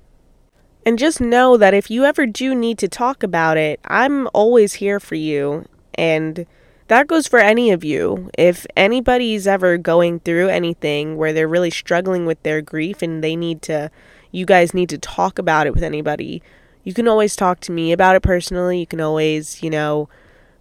And 0.86 0.98
just 0.98 1.20
know 1.20 1.58
that 1.58 1.74
if 1.74 1.92
you 1.92 2.06
ever 2.06 2.26
do 2.26 2.56
need 2.56 2.78
to 2.80 2.88
talk 2.88 3.22
about 3.22 3.58
it, 3.58 3.80
I'm 3.86 4.28
always 4.34 4.76
here 4.76 5.00
for 5.00 5.16
you. 5.16 5.66
And 5.96 6.46
that 6.88 7.08
goes 7.08 7.28
for 7.28 7.40
any 7.40 7.72
of 7.72 7.84
you. 7.84 8.30
If 8.38 8.66
anybody's 8.76 9.46
ever 9.46 9.78
going 9.78 10.22
through 10.22 10.50
anything 10.50 11.18
where 11.18 11.34
they're 11.34 11.48
really 11.48 11.70
struggling 11.70 12.26
with 12.26 12.42
their 12.44 12.62
grief 12.62 13.02
and 13.02 13.24
they 13.24 13.36
need 13.36 13.62
to, 13.64 13.92
you 14.32 14.46
guys 14.46 14.74
need 14.74 14.90
to 14.90 14.98
talk 14.98 15.38
about 15.38 15.68
it 15.68 15.74
with 15.74 15.84
anybody, 15.84 16.42
you 16.84 16.94
can 16.94 17.08
always 17.08 17.36
talk 17.36 17.60
to 17.62 17.72
me 17.72 17.92
about 17.92 18.16
it 18.16 18.24
personally. 18.24 18.80
You 18.80 18.88
can 18.88 19.02
always, 19.02 19.62
you 19.62 19.70
know, 19.70 20.10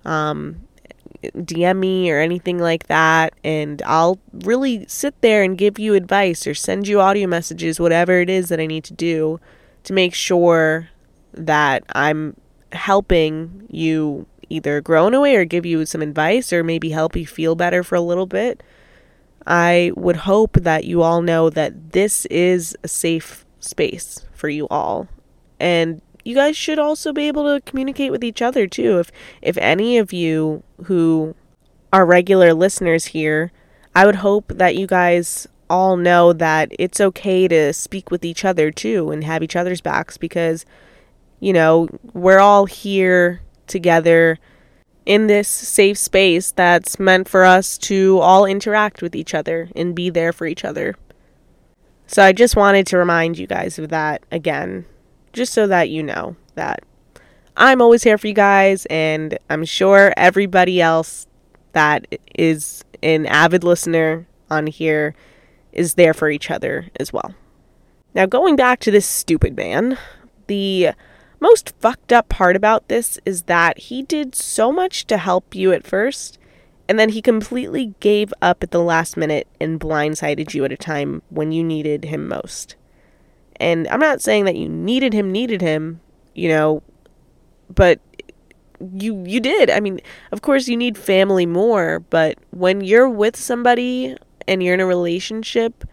um, 0.05 0.69
DM 1.23 1.79
me 1.79 2.11
or 2.11 2.21
anything 2.21 2.59
like 2.59 2.87
that, 2.89 3.35
and 3.43 3.83
I'll 3.87 4.19
really 4.33 4.85
sit 4.87 5.21
there 5.21 5.43
and 5.43 5.59
give 5.59 5.79
you 5.79 5.95
advice 5.95 6.47
or 6.47 6.55
send 6.55 6.87
you 6.87 7.01
audio 7.01 7.27
messages, 7.27 7.81
whatever 7.81 8.21
it 8.21 8.29
is 8.31 8.51
that 8.51 8.61
I 8.61 8.67
need 8.67 8.85
to 8.85 8.95
do 8.95 9.41
to 9.85 9.93
make 9.93 10.15
sure 10.15 10.89
that 11.33 11.85
I'm 11.95 12.37
helping 12.73 13.67
you 13.71 14.27
either 14.49 14.81
grow 14.81 15.07
in 15.07 15.15
a 15.15 15.21
way 15.21 15.37
or 15.37 15.45
give 15.45 15.67
you 15.67 15.85
some 15.87 16.03
advice 16.03 16.53
or 16.53 16.65
maybe 16.65 16.91
help 16.91 17.17
you 17.17 17.27
feel 17.27 17.55
better 17.55 17.83
for 17.83 17.95
a 17.95 18.01
little 18.01 18.27
bit. 18.27 18.63
I 19.47 19.93
would 19.97 20.17
hope 20.17 20.55
that 20.55 20.85
you 20.85 21.03
all 21.03 21.23
know 21.23 21.49
that 21.51 21.93
this 21.93 22.27
is 22.27 22.77
a 22.85 22.89
safe 22.89 23.45
space 23.61 24.27
for 24.35 24.49
you 24.49 24.69
all. 24.69 25.09
And 25.59 26.03
you 26.25 26.35
guys 26.35 26.57
should 26.57 26.79
also 26.79 27.13
be 27.13 27.29
able 27.29 27.45
to 27.45 27.61
communicate 27.63 28.13
with 28.13 28.23
each 28.23 28.43
other 28.43 28.67
too. 28.67 28.99
If 28.99 29.11
if 29.41 29.57
any 29.57 29.97
of 29.97 30.13
you 30.13 30.63
who 30.85 31.35
are 31.93 32.05
regular 32.05 32.53
listeners 32.53 33.07
here, 33.07 33.51
I 33.95 34.05
would 34.05 34.17
hope 34.17 34.53
that 34.55 34.77
you 34.77 34.87
guys 34.87 35.49
all 35.71 35.97
know 35.97 36.33
that 36.33 36.73
it's 36.79 37.01
okay 37.01 37.49
to 37.49 37.73
speak 37.73 38.11
with 38.11 38.25
each 38.25 38.45
other 38.45 38.71
too 38.71 39.11
and 39.11 39.25
have 39.25 39.43
each 39.43 39.57
other's 39.57 39.81
backs 39.81 40.17
because, 40.17 40.65
you 41.41 41.53
know, 41.53 41.89
we're 42.13 42.39
all 42.39 42.67
here 42.67 43.41
together 43.67 44.39
in 45.07 45.27
this 45.27 45.49
safe 45.49 45.97
space 45.97 46.53
that's 46.53 46.99
meant 46.99 47.29
for 47.29 47.45
us 47.45 47.79
to 47.79 48.19
all 48.21 48.45
interact 48.45 49.01
with 49.01 49.17
each 49.17 49.35
other 49.35 49.69
and 49.75 49.95
be 49.95 50.11
there 50.11 50.33
for 50.33 50.47
each 50.47 50.65
other. 50.65 50.95
So 52.07 52.23
I 52.23 52.33
just 52.33 52.57
wanted 52.57 52.87
to 52.89 52.99
remind 52.99 53.39
you 53.39 53.47
guys 53.47 53.79
of 53.79 53.89
that 53.91 54.23
again, 54.31 54.87
just 55.33 55.53
so 55.53 55.67
that 55.67 55.91
you 55.91 56.03
know 56.03 56.37
that 56.55 56.83
I'm 57.57 57.83
always 57.83 58.03
here 58.03 58.17
for 58.19 58.27
you 58.29 58.35
guys, 58.35 58.87
and 58.87 59.39
I'm 59.51 59.65
sure 59.65 60.15
everybody 60.17 60.81
else 60.81 61.27
that 61.73 62.07
is 62.35 62.85
an 63.03 63.27
avid 63.27 63.65
listener 63.65 64.27
on 64.51 64.67
here 64.67 65.15
is 65.73 65.95
there 65.95 66.15
for 66.15 66.31
each 66.31 66.51
other 66.51 66.89
as 66.99 67.13
well. 67.13 67.35
Now, 68.15 68.27
going 68.27 68.57
back 68.57 68.81
to 68.81 68.91
this 68.91 69.07
stupid 69.07 69.57
man, 69.57 69.99
the 70.47 70.91
most 71.41 71.75
fucked 71.79 72.13
up 72.13 72.29
part 72.29 72.57
about 72.57 72.89
this 72.89 73.19
is 73.25 73.43
that 73.43 73.79
he 73.79 74.03
did 74.03 74.35
so 74.35 74.73
much 74.73 75.07
to 75.07 75.19
help 75.19 75.55
you 75.55 75.73
at 75.73 75.87
first, 75.87 76.39
and 76.89 76.99
then 76.99 77.11
he 77.11 77.23
completely 77.23 77.95
gave 78.01 78.33
up 78.41 78.63
at 78.63 78.71
the 78.71 78.83
last 78.83 79.17
minute 79.17 79.47
and 79.61 79.79
blindsided 79.79 80.55
you 80.55 80.65
at 80.65 80.73
a 80.73 80.77
time 80.77 81.23
when 81.29 81.53
you 81.53 81.63
needed 81.63 82.07
him 82.07 82.27
most. 82.27 82.77
And 83.57 83.87
I'm 83.89 84.01
not 84.01 84.23
saying 84.23 84.47
that 84.47 84.57
you 84.57 84.69
needed 84.69 85.13
him, 85.13 85.31
needed 85.31 85.61
him, 85.61 86.01
you 86.35 86.49
know, 86.49 86.83
but 87.73 88.01
you 88.95 89.25
you 89.27 89.41
did. 89.41 89.71
I 89.71 89.81
mean, 89.81 90.01
of 90.33 90.43
course 90.43 90.69
you 90.69 90.77
need 90.77 90.97
family 90.97 91.47
more, 91.47 92.01
but 92.01 92.39
when 92.51 92.81
you're 92.81 93.09
with 93.09 93.37
somebody 93.37 94.17
and 94.49 94.63
you're 94.63 94.75
in 94.75 94.81
a 94.81 94.87
relationship, 94.87 95.85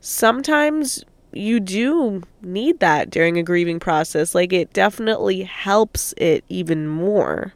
sometimes 0.00 1.04
you 1.32 1.60
do 1.60 2.22
need 2.40 2.80
that 2.80 3.10
during 3.10 3.36
a 3.36 3.42
grieving 3.42 3.78
process. 3.80 4.34
Like 4.34 4.52
it 4.52 4.72
definitely 4.72 5.42
helps 5.42 6.14
it 6.16 6.44
even 6.48 6.88
more. 6.88 7.52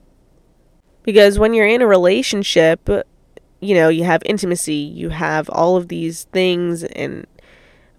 Because 1.05 1.39
when 1.39 1.55
you're 1.55 1.67
in 1.67 1.83
a 1.83 1.87
relationship, 1.87 2.89
you 3.61 3.75
know, 3.75 3.89
you 3.89 4.05
have 4.05 4.23
intimacy, 4.27 4.75
you 4.75 5.09
have 5.09 5.49
all 5.51 5.77
of 5.77 5.89
these 5.89 6.25
things 6.25 6.85
and 6.85 7.27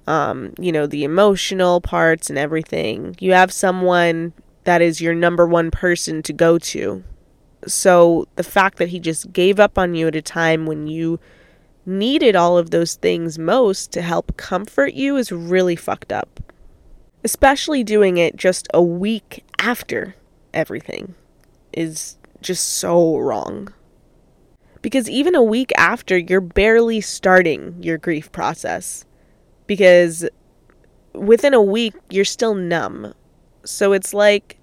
um, 0.06 0.54
you 0.60 0.72
know, 0.72 0.86
the 0.86 1.06
emotional 1.06 1.80
parts 1.80 2.30
and 2.30 2.38
everything. 2.38 3.16
You 3.20 3.34
have 3.34 3.52
someone 3.54 4.34
that 4.66 4.82
is 4.82 5.02
your 5.02 5.14
number 5.14 5.48
one 5.48 5.72
person 5.72 6.22
to 6.24 6.34
go 6.34 6.58
to. 6.58 7.04
So 7.66 8.28
the 8.36 8.44
fact 8.44 8.78
that 8.80 8.90
he 8.90 9.00
just 9.00 9.32
gave 9.32 9.60
up 9.60 9.78
on 9.78 9.96
you 9.96 10.08
at 10.08 10.16
a 10.16 10.22
time 10.22 10.66
when 10.66 10.88
you 10.88 11.20
needed 11.86 12.36
all 12.36 12.58
of 12.58 12.72
those 12.72 12.96
things 12.96 13.38
most 13.38 13.92
to 13.92 14.02
help 14.02 14.38
comfort 14.38 14.94
you 14.94 15.18
is 15.18 15.32
really 15.32 15.76
fucked 15.76 16.12
up. 16.12 16.40
Especially 17.24 17.84
doing 17.84 18.18
it 18.18 18.36
just 18.36 18.68
a 18.74 18.82
week 18.82 19.44
after 19.60 20.16
everything 20.54 21.16
is 21.72 22.18
just 22.42 22.68
so 22.68 23.18
wrong. 23.18 23.74
Because 24.82 25.10
even 25.10 25.34
a 25.34 25.42
week 25.42 25.72
after, 25.78 26.18
you're 26.18 26.42
barely 26.42 27.00
starting 27.00 27.82
your 27.82 27.98
grief 27.98 28.32
process. 28.32 29.06
Because 29.66 30.28
within 31.14 31.54
a 31.54 31.62
week, 31.62 31.94
you're 32.10 32.26
still 32.26 32.54
numb. 32.54 33.14
So 33.64 33.94
it's 33.94 34.14
like, 34.14 34.58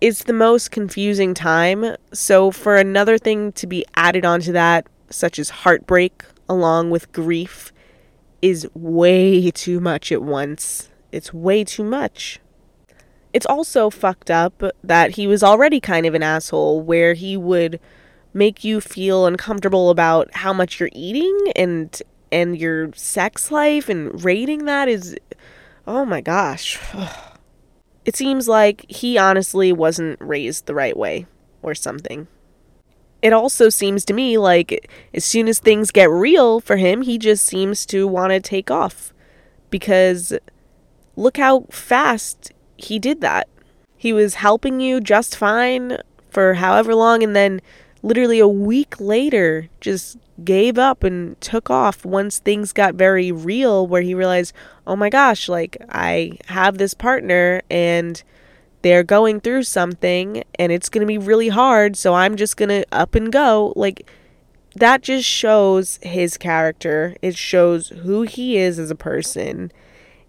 it's 0.00 0.24
the 0.24 0.32
most 0.32 0.70
confusing 0.70 1.34
time. 1.34 1.96
So 2.12 2.50
for 2.50 2.76
another 2.76 3.18
thing 3.18 3.52
to 3.52 3.66
be 3.66 3.84
added 3.94 4.24
onto 4.24 4.52
that, 4.52 4.86
such 5.10 5.38
as 5.38 5.50
heartbreak 5.50 6.22
along 6.48 6.90
with 6.90 7.12
grief, 7.12 7.72
is 8.40 8.68
way 8.74 9.50
too 9.50 9.80
much 9.80 10.12
at 10.12 10.22
once. 10.22 10.90
It's 11.12 11.32
way 11.32 11.64
too 11.64 11.84
much. 11.84 12.40
It's 13.32 13.46
also 13.46 13.90
fucked 13.90 14.30
up 14.30 14.62
that 14.82 15.12
he 15.12 15.26
was 15.26 15.42
already 15.42 15.80
kind 15.80 16.06
of 16.06 16.14
an 16.14 16.22
asshole 16.22 16.80
where 16.80 17.14
he 17.14 17.36
would 17.36 17.78
make 18.32 18.64
you 18.64 18.80
feel 18.80 19.26
uncomfortable 19.26 19.90
about 19.90 20.28
how 20.34 20.52
much 20.52 20.78
you're 20.80 20.90
eating 20.92 21.36
and 21.56 22.02
and 22.30 22.58
your 22.58 22.92
sex 22.92 23.50
life 23.50 23.88
and 23.88 24.22
rating 24.22 24.66
that 24.66 24.88
is 24.88 25.16
oh 25.86 26.04
my 26.04 26.20
gosh. 26.20 26.78
It 28.04 28.16
seems 28.16 28.48
like 28.48 28.86
he 28.88 29.18
honestly 29.18 29.70
wasn't 29.70 30.18
raised 30.18 30.64
the 30.64 30.74
right 30.74 30.96
way 30.96 31.26
or 31.60 31.74
something 31.74 32.26
it 33.20 33.32
also 33.32 33.68
seems 33.68 34.04
to 34.04 34.14
me 34.14 34.38
like 34.38 34.88
as 35.12 35.24
soon 35.24 35.48
as 35.48 35.58
things 35.58 35.90
get 35.90 36.10
real 36.10 36.60
for 36.60 36.76
him, 36.76 37.02
he 37.02 37.18
just 37.18 37.44
seems 37.44 37.84
to 37.86 38.06
want 38.06 38.32
to 38.32 38.40
take 38.40 38.70
off. 38.70 39.12
Because 39.70 40.32
look 41.16 41.36
how 41.36 41.66
fast 41.70 42.52
he 42.76 42.98
did 42.98 43.20
that. 43.20 43.48
He 43.96 44.12
was 44.12 44.34
helping 44.34 44.80
you 44.80 45.00
just 45.00 45.36
fine 45.36 45.98
for 46.30 46.54
however 46.54 46.94
long, 46.94 47.22
and 47.22 47.34
then 47.34 47.60
literally 48.02 48.38
a 48.38 48.46
week 48.46 49.00
later 49.00 49.68
just 49.80 50.16
gave 50.44 50.78
up 50.78 51.02
and 51.02 51.38
took 51.40 51.68
off 51.68 52.04
once 52.04 52.38
things 52.38 52.72
got 52.72 52.94
very 52.94 53.32
real, 53.32 53.86
where 53.88 54.02
he 54.02 54.14
realized, 54.14 54.54
oh 54.86 54.94
my 54.94 55.10
gosh, 55.10 55.48
like 55.48 55.76
I 55.88 56.38
have 56.46 56.78
this 56.78 56.94
partner 56.94 57.62
and 57.68 58.22
they're 58.82 59.02
going 59.02 59.40
through 59.40 59.64
something 59.64 60.44
and 60.58 60.70
it's 60.72 60.88
going 60.88 61.00
to 61.00 61.06
be 61.06 61.18
really 61.18 61.48
hard, 61.48 61.96
so 61.96 62.14
I'm 62.14 62.36
just 62.36 62.56
going 62.56 62.68
to 62.68 62.86
up 62.92 63.14
and 63.14 63.32
go. 63.32 63.72
Like, 63.76 64.08
that 64.76 65.02
just 65.02 65.28
shows 65.28 65.98
his 66.02 66.36
character. 66.36 67.16
It 67.22 67.36
shows 67.36 67.88
who 67.88 68.22
he 68.22 68.56
is 68.56 68.78
as 68.78 68.90
a 68.90 68.96
person. 68.96 69.72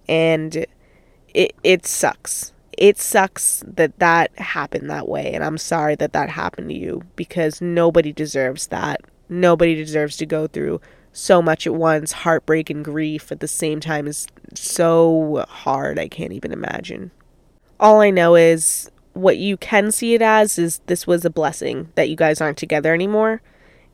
And 0.08 0.66
it, 1.34 1.56
it 1.64 1.86
sucks. 1.86 2.54
It 2.78 2.97
sucks 2.97 3.64
that 3.68 4.00
that 4.00 4.38
happened 4.39 4.89
that 4.89 5.08
way. 5.08 5.34
And 5.34 5.43
I'm 5.43 5.58
sorry 5.58 5.95
that 5.95 6.14
that 6.14 6.30
happened 6.30 6.70
to 6.70 6.76
you 6.76 7.04
because 7.16 7.62
nobody 7.62 8.12
deserves 8.12 8.68
that. 8.68 9.02
Nobody 9.28 9.76
deserves 9.76 10.18
to 10.18 10.26
go 10.26 10.47
through 10.47 10.82
so 11.12 11.41
much 11.41 11.68
at 11.68 11.76
once 11.76 12.12
heartbreak 12.12 12.70
and 12.70 12.84
grief 12.84 13.32
at 13.32 13.41
the 13.41 13.47
same 13.47 13.80
time 13.80 14.08
is 14.08 14.28
so 14.56 15.45
hard. 15.50 16.00
I 16.00 16.08
can't 16.08 16.34
even 16.34 16.52
imagine 16.52 17.12
all 17.80 18.01
I 18.01 18.09
know 18.09 18.36
is 18.36 18.89
what 19.13 19.38
you 19.38 19.57
can 19.57 19.91
see 19.91 20.13
it 20.13 20.21
as 20.21 20.57
is 20.57 20.80
this 20.86 21.07
was 21.07 21.25
a 21.25 21.30
blessing 21.30 21.91
that 21.95 22.09
you 22.09 22.15
guys 22.15 22.41
aren't 22.41 22.57
together 22.57 22.93
anymore. 22.93 23.41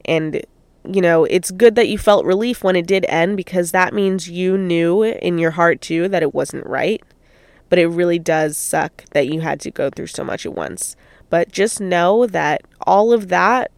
And, 0.05 0.45
you 0.87 1.01
know, 1.01 1.25
it's 1.25 1.51
good 1.51 1.75
that 1.75 1.87
you 1.87 1.97
felt 1.97 2.25
relief 2.25 2.63
when 2.63 2.75
it 2.75 2.87
did 2.87 3.05
end 3.07 3.37
because 3.37 3.71
that 3.71 3.93
means 3.93 4.29
you 4.29 4.57
knew 4.57 5.03
in 5.03 5.37
your 5.37 5.51
heart 5.51 5.81
too 5.81 6.07
that 6.09 6.23
it 6.23 6.33
wasn't 6.33 6.65
right. 6.65 7.01
But 7.69 7.79
it 7.79 7.87
really 7.87 8.19
does 8.19 8.57
suck 8.57 9.05
that 9.11 9.27
you 9.27 9.41
had 9.41 9.59
to 9.61 9.71
go 9.71 9.89
through 9.89 10.07
so 10.07 10.23
much 10.23 10.45
at 10.45 10.53
once. 10.53 10.95
But 11.29 11.51
just 11.51 11.81
know 11.81 12.27
that 12.27 12.61
all 12.81 13.11
of 13.11 13.29
that 13.29 13.71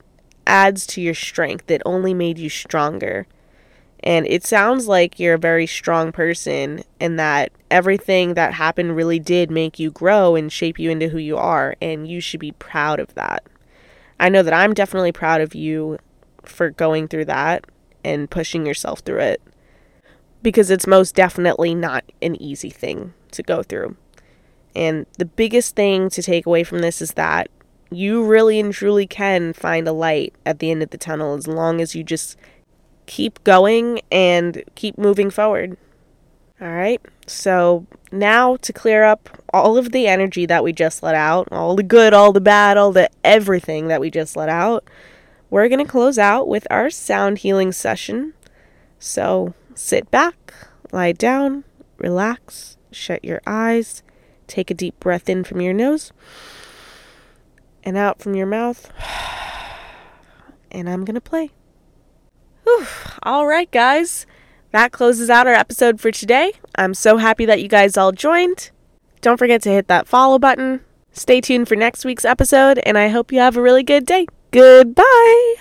adds 0.46 0.86
to 0.88 1.02
your 1.02 1.14
strength. 1.14 1.72
It 1.72 1.82
only 1.86 2.14
made 2.14 2.38
you 2.38 2.50
stronger. 2.50 3.28
And 4.04 4.28
it 4.28 4.46
sounds 4.46 4.88
like 4.88 5.20
you're 5.20 5.34
a 5.34 5.40
very 5.40 5.66
strong 5.66 6.12
person 6.12 6.84
and 7.00 7.20
that 7.20 7.52
everything 7.72 8.36
that 8.36 8.54
happened 8.54 8.96
really 8.96 9.20
did 9.20 9.50
make 9.50 9.80
you 9.80 9.92
grow 9.92 10.36
and 10.36 10.52
shape 10.52 10.80
you 10.80 10.92
into 10.92 11.10
who 11.10 11.18
you 11.18 11.38
are. 11.38 11.76
And 11.82 12.08
you 12.08 12.22
should 12.22 12.40
be 12.40 12.52
proud 12.54 13.00
of 13.00 13.14
that. 13.16 13.44
I 14.20 14.30
know 14.30 14.44
that 14.44 14.54
I'm 14.54 14.74
definitely 14.74 15.12
proud 15.12 15.42
of 15.42 15.56
you 15.56 15.98
for 16.44 16.70
going 16.70 17.08
through 17.08 17.26
that 17.26 17.66
and 18.04 18.30
pushing 18.30 18.66
yourself 18.66 19.00
through 19.00 19.20
it 19.20 19.42
because 20.42 20.70
it's 20.70 20.88
most 20.88 21.16
definitely 21.16 21.76
not 21.76 22.06
an 22.22 22.42
easy 22.42 22.70
thing 22.70 23.14
to 23.32 23.44
go 23.44 23.64
through. 23.64 23.98
And 24.76 25.06
the 25.18 25.26
biggest 25.26 25.76
thing 25.76 26.10
to 26.12 26.22
take 26.22 26.46
away 26.46 26.64
from 26.64 26.80
this 26.80 27.02
is 27.02 27.14
that 27.14 27.50
you 27.90 28.24
really 28.24 28.60
and 28.60 28.74
truly 28.74 29.08
can 29.08 29.54
find 29.54 29.88
a 29.88 29.92
light 29.92 30.34
at 30.46 30.60
the 30.60 30.72
end 30.72 30.84
of 30.84 30.90
the 30.92 30.98
tunnel 30.98 31.34
as 31.34 31.48
long 31.48 31.82
as 31.82 31.96
you 31.96 32.04
just 32.04 32.38
keep 33.08 33.44
going 33.44 34.02
and 34.12 34.64
keep 34.76 34.98
moving 34.98 35.32
forward. 35.32 35.78
All 36.62 36.68
right. 36.68 37.02
So 37.26 37.88
now 38.12 38.58
to 38.58 38.74
clear 38.74 39.04
up 39.04 39.44
all 39.54 39.78
of 39.78 39.92
the 39.92 40.08
energy 40.08 40.46
that 40.46 40.64
we 40.64 40.74
just 40.74 41.02
let 41.02 41.16
out, 41.16 41.48
all 41.52 41.76
the 41.76 41.84
good, 41.84 42.14
all 42.14 42.32
the 42.32 42.42
bad, 42.42 42.78
all 42.78 42.92
the 42.92 43.10
everything 43.24 43.88
that 43.88 44.02
we 44.02 44.12
just 44.12 44.36
let 44.36 44.50
out, 44.50 44.88
we're 45.50 45.70
going 45.70 45.84
to 45.84 45.92
close 45.92 46.20
out 46.20 46.48
with 46.48 46.68
our 46.70 46.90
sound 46.90 47.40
healing 47.40 47.72
session. 47.72 48.34
So 49.00 49.54
sit 49.76 50.10
back, 50.12 50.54
lie 50.92 51.12
down, 51.12 51.64
relax, 51.98 52.78
shut 52.92 53.24
your 53.24 53.42
eyes, 53.46 54.04
take 54.48 54.72
a 54.72 54.74
deep 54.74 55.00
breath 55.00 55.30
in 55.30 55.44
from 55.44 55.62
your 55.62 55.74
nose 55.74 56.12
and 57.84 57.98
out 57.98 58.22
from 58.22 58.36
your 58.36 58.48
mouth. 58.48 58.92
And 60.70 60.90
I'm 60.90 61.06
going 61.06 61.16
to 61.16 61.22
play. 61.22 61.52
Whew. 62.68 62.86
All 63.24 63.48
right, 63.48 63.72
guys. 63.72 64.26
That 64.72 64.92
closes 64.92 65.30
out 65.30 65.48
our 65.48 65.54
episode 65.54 66.02
for 66.02 66.12
today. 66.12 66.52
I'm 66.76 66.94
so 66.94 67.16
happy 67.16 67.46
that 67.46 67.62
you 67.62 67.70
guys 67.70 67.96
all 67.96 68.12
joined. 68.12 68.72
Don't 69.22 69.38
forget 69.38 69.62
to 69.62 69.70
hit 69.70 69.88
that 69.88 70.06
follow 70.06 70.38
button. 70.38 70.82
Stay 71.14 71.40
tuned 71.40 71.70
for 71.70 71.78
next 71.78 72.04
week's 72.04 72.26
episode, 72.26 72.80
and 72.80 72.98
I 72.98 73.08
hope 73.08 73.32
you 73.32 73.40
have 73.40 73.56
a 73.56 73.62
really 73.62 73.84
good 73.84 74.06
day. 74.06 74.28
Goodbye. 74.52 75.56